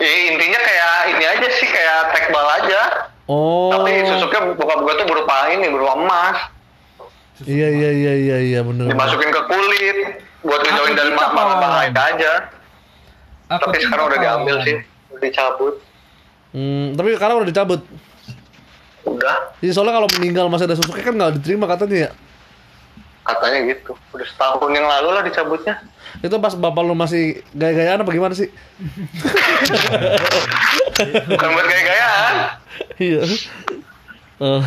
[0.00, 2.80] Eh, intinya kayak ini aja sih kayak tekbal aja.
[3.30, 3.70] Oh.
[3.70, 6.38] Tapi susuknya bokap gue tuh berupa ini, berupa emas.
[7.46, 8.90] Iya iya iya iya iya bener.
[8.90, 9.96] Dimasukin ke kulit
[10.44, 11.28] buat ngejauhin dari Pak.
[11.32, 12.32] bahaya aja.
[13.50, 14.76] Aku Tapi sekarang udah diambil sih,
[15.10, 15.74] udah dicabut.
[16.54, 17.80] Hmm, tapi sekarang udah dicabut.
[19.00, 22.10] Udah, Jadi soalnya kalau meninggal masih ada susuknya kan nggak diterima katanya ya.
[23.34, 23.92] Katanya gitu.
[24.10, 25.78] Udah setahun yang lalu lah dicabutnya.
[26.18, 28.50] Itu pas bapak lu masih gaya-gayaan apa gimana sih?
[31.30, 32.34] Bukan buat gaya-gayaan.
[32.98, 33.22] Iya.
[34.40, 34.64] Eh,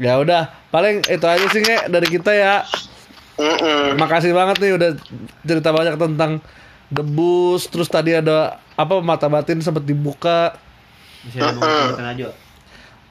[0.00, 2.64] ya udah, paling itu aja sih nge dari kita ya.
[3.34, 3.98] Mm-mm.
[3.98, 4.90] Makasih banget nih udah
[5.42, 6.38] cerita banyak tentang
[6.86, 10.54] debus, terus tadi ada apa mata batin sempat dibuka.
[11.26, 12.30] Bisa ngomong aja.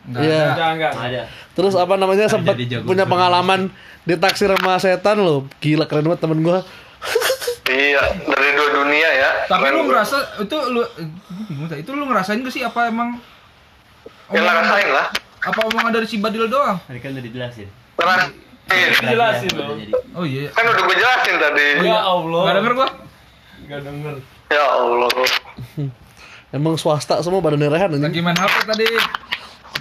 [0.04, 0.43] Nggak Iya.
[0.49, 0.91] Enggak, enggak.
[0.93, 1.22] Ada.
[1.54, 3.72] Terus apa namanya sempat punya pengalaman
[4.04, 5.47] ditaksir sama setan loh.
[5.58, 6.60] Gila keren banget temen gua.
[7.66, 9.30] Iya, dari dua dunia ya.
[9.47, 10.82] Tapi Keren lu ngerasa itu lu
[11.74, 13.18] itu lu ngerasain gak sih apa emang
[14.30, 15.08] Ya lah rasain lah.
[15.41, 16.80] apa omongan dari si Badil doang?
[16.82, 17.68] Tadi kan udah dijelasin.
[17.95, 18.32] Ngerasain.
[19.01, 19.93] Jelasin jadi.
[20.12, 20.51] Oh iya.
[20.51, 21.68] Kan udah gue jelasin tadi.
[21.82, 22.41] Ya Allah.
[22.43, 22.89] Gak denger gua?
[23.60, 24.14] Enggak denger.
[24.49, 25.10] Ya Allah.
[26.56, 28.22] Emang swasta semua pada nerehan Lagi anjing.
[28.22, 28.86] main HP tadi.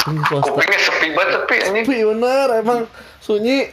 [0.02, 0.18] Ini.
[0.24, 1.84] Kupingnya sepi banget sepi anjing.
[1.84, 2.78] Tapi bener emang
[3.18, 3.70] sunyi.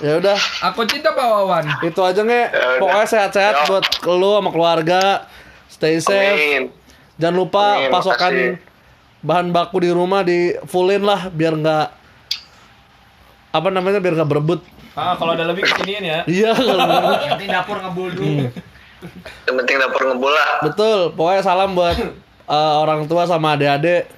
[0.00, 1.64] Ya udah, Aku cinta Pak Wawan.
[1.82, 2.42] itu aja nge.
[2.48, 2.80] udah.
[2.80, 3.64] Pokoknya sehat-sehat Ya.
[3.66, 5.02] buat lu sama keluarga.
[5.66, 6.16] Stay safe.
[6.32, 6.62] Amin.
[7.14, 8.50] Jangan lupa Amin, pasokan makasih.
[9.20, 11.86] bahan baku di rumah di fullin lah biar nggak
[13.50, 14.60] apa namanya biar nggak berebut.
[14.92, 16.18] Ah, kalau ada lebih kesiniin ya.
[16.24, 17.20] Iya kalau.
[17.20, 18.44] Nanti dapur ngebul dulu.
[19.42, 20.48] Yang penting dapur ngebul lah.
[20.62, 21.12] betul.
[21.12, 21.96] Pokoknya salam buat
[22.46, 24.08] eh, orang tua sama adik-adik.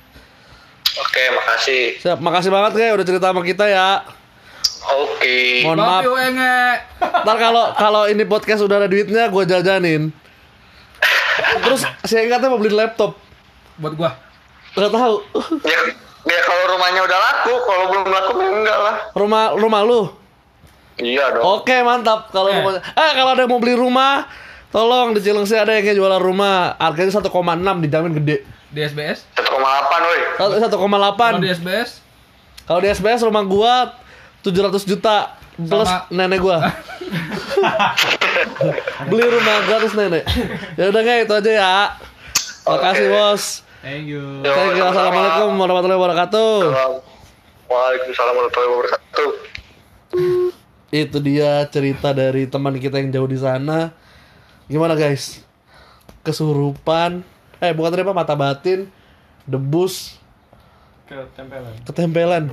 [0.93, 1.82] Oke, makasih.
[2.01, 4.05] Siap, makasih banget ya udah cerita sama kita ya.
[4.82, 5.62] Oke.
[5.64, 6.03] Mohon maaf.
[7.22, 10.11] Ntar kalau kalau ini podcast udah ada duitnya gue jajanin.
[11.64, 13.16] Terus saya ingatnya mau beli laptop.
[13.80, 14.11] Buat gua.
[14.72, 15.14] Gak tahu.
[15.64, 15.78] Ya,
[16.28, 18.97] ya kalau rumahnya udah laku, kalau belum laku ya enggak lah.
[19.16, 20.01] Rumah rumah lu.
[21.01, 21.45] Iya dong.
[21.61, 22.28] Oke, mantap.
[22.28, 22.57] Kalau Eh.
[22.61, 22.80] rumahnya.
[22.84, 24.28] Eh, kalau ada yang mau beli rumah,
[24.68, 26.76] tolong di Cilengsi ada yang jualan rumah.
[26.76, 28.36] Harganya 1,6 dijamin gede.
[28.72, 29.28] Di SBS.
[29.36, 29.60] 1,8
[30.02, 30.20] woi.
[30.34, 31.30] Satu- 1,8.
[31.30, 31.90] Kalau di SBS.
[32.64, 33.74] Kalau di SBS rumah gua
[34.40, 36.56] 700 juta plus Sama- nenek gua.
[39.08, 40.24] Beli rumah gratis nenek.
[40.74, 41.74] Ya udah kayak itu aja ya.
[42.64, 43.12] Makasih, Oke.
[43.12, 43.42] Bos.
[43.82, 44.22] Thank you.
[44.40, 44.84] Yo, Thank you.
[44.86, 46.54] Assalamualaikum warahmatullahi wabarakatuh.
[47.66, 49.30] Waalaikumsalam warahmatullahi wabarakatuh.
[50.92, 53.90] Itu dia cerita dari teman kita yang jauh di sana.
[54.64, 55.42] Gimana guys?
[56.22, 57.26] Kesurupan.
[57.62, 58.90] Eh bukan terima mata batin,
[59.44, 60.18] debus,
[61.06, 61.72] Ketempelan.
[61.84, 62.44] ketempelan.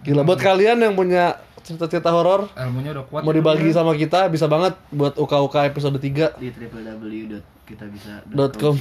[0.00, 3.20] Gila buat kalian yang punya cerita-cerita horor Ilmunya udah kuat.
[3.20, 8.78] mau dibagi sama kita bisa banget buat UKUK episode 3 Di www.kitabisa.com Dot com.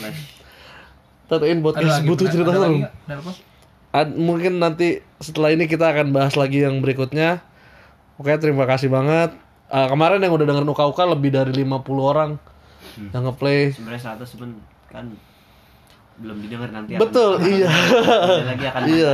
[1.27, 2.51] Tatain Ada podcast lagi, butuh cerita?
[3.91, 7.41] Ad- mungkin nanti setelah ini kita akan bahas lagi yang berikutnya.
[8.15, 9.35] Oke, terima kasih banget.
[9.67, 12.39] Ah, kemarin yang udah dengerin UKUK lebih dari 50 orang
[12.95, 13.73] yang ngeplay.
[13.73, 14.49] Sebenarnya 100 pun
[14.87, 15.11] kan
[16.17, 17.69] belum didengar nanti akan- Betul, iya.
[17.69, 19.13] Ada lagi akan Iya.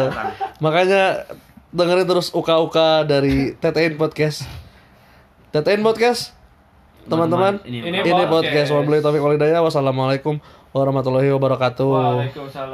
[0.57, 1.03] Makanya
[1.69, 4.47] dengerin terus UKUK dari TTN Podcast.
[5.49, 6.31] TTN Podcast.
[7.03, 8.69] Teman-teman, Ini Ini ini podcast podcast.
[8.71, 9.59] Wabillahi taufiq walhidayah.
[9.59, 10.39] Wassalamualaikum
[10.71, 11.83] warahmatullahi wabarakatuh.
[11.85, 12.71] Waalaikumsalam.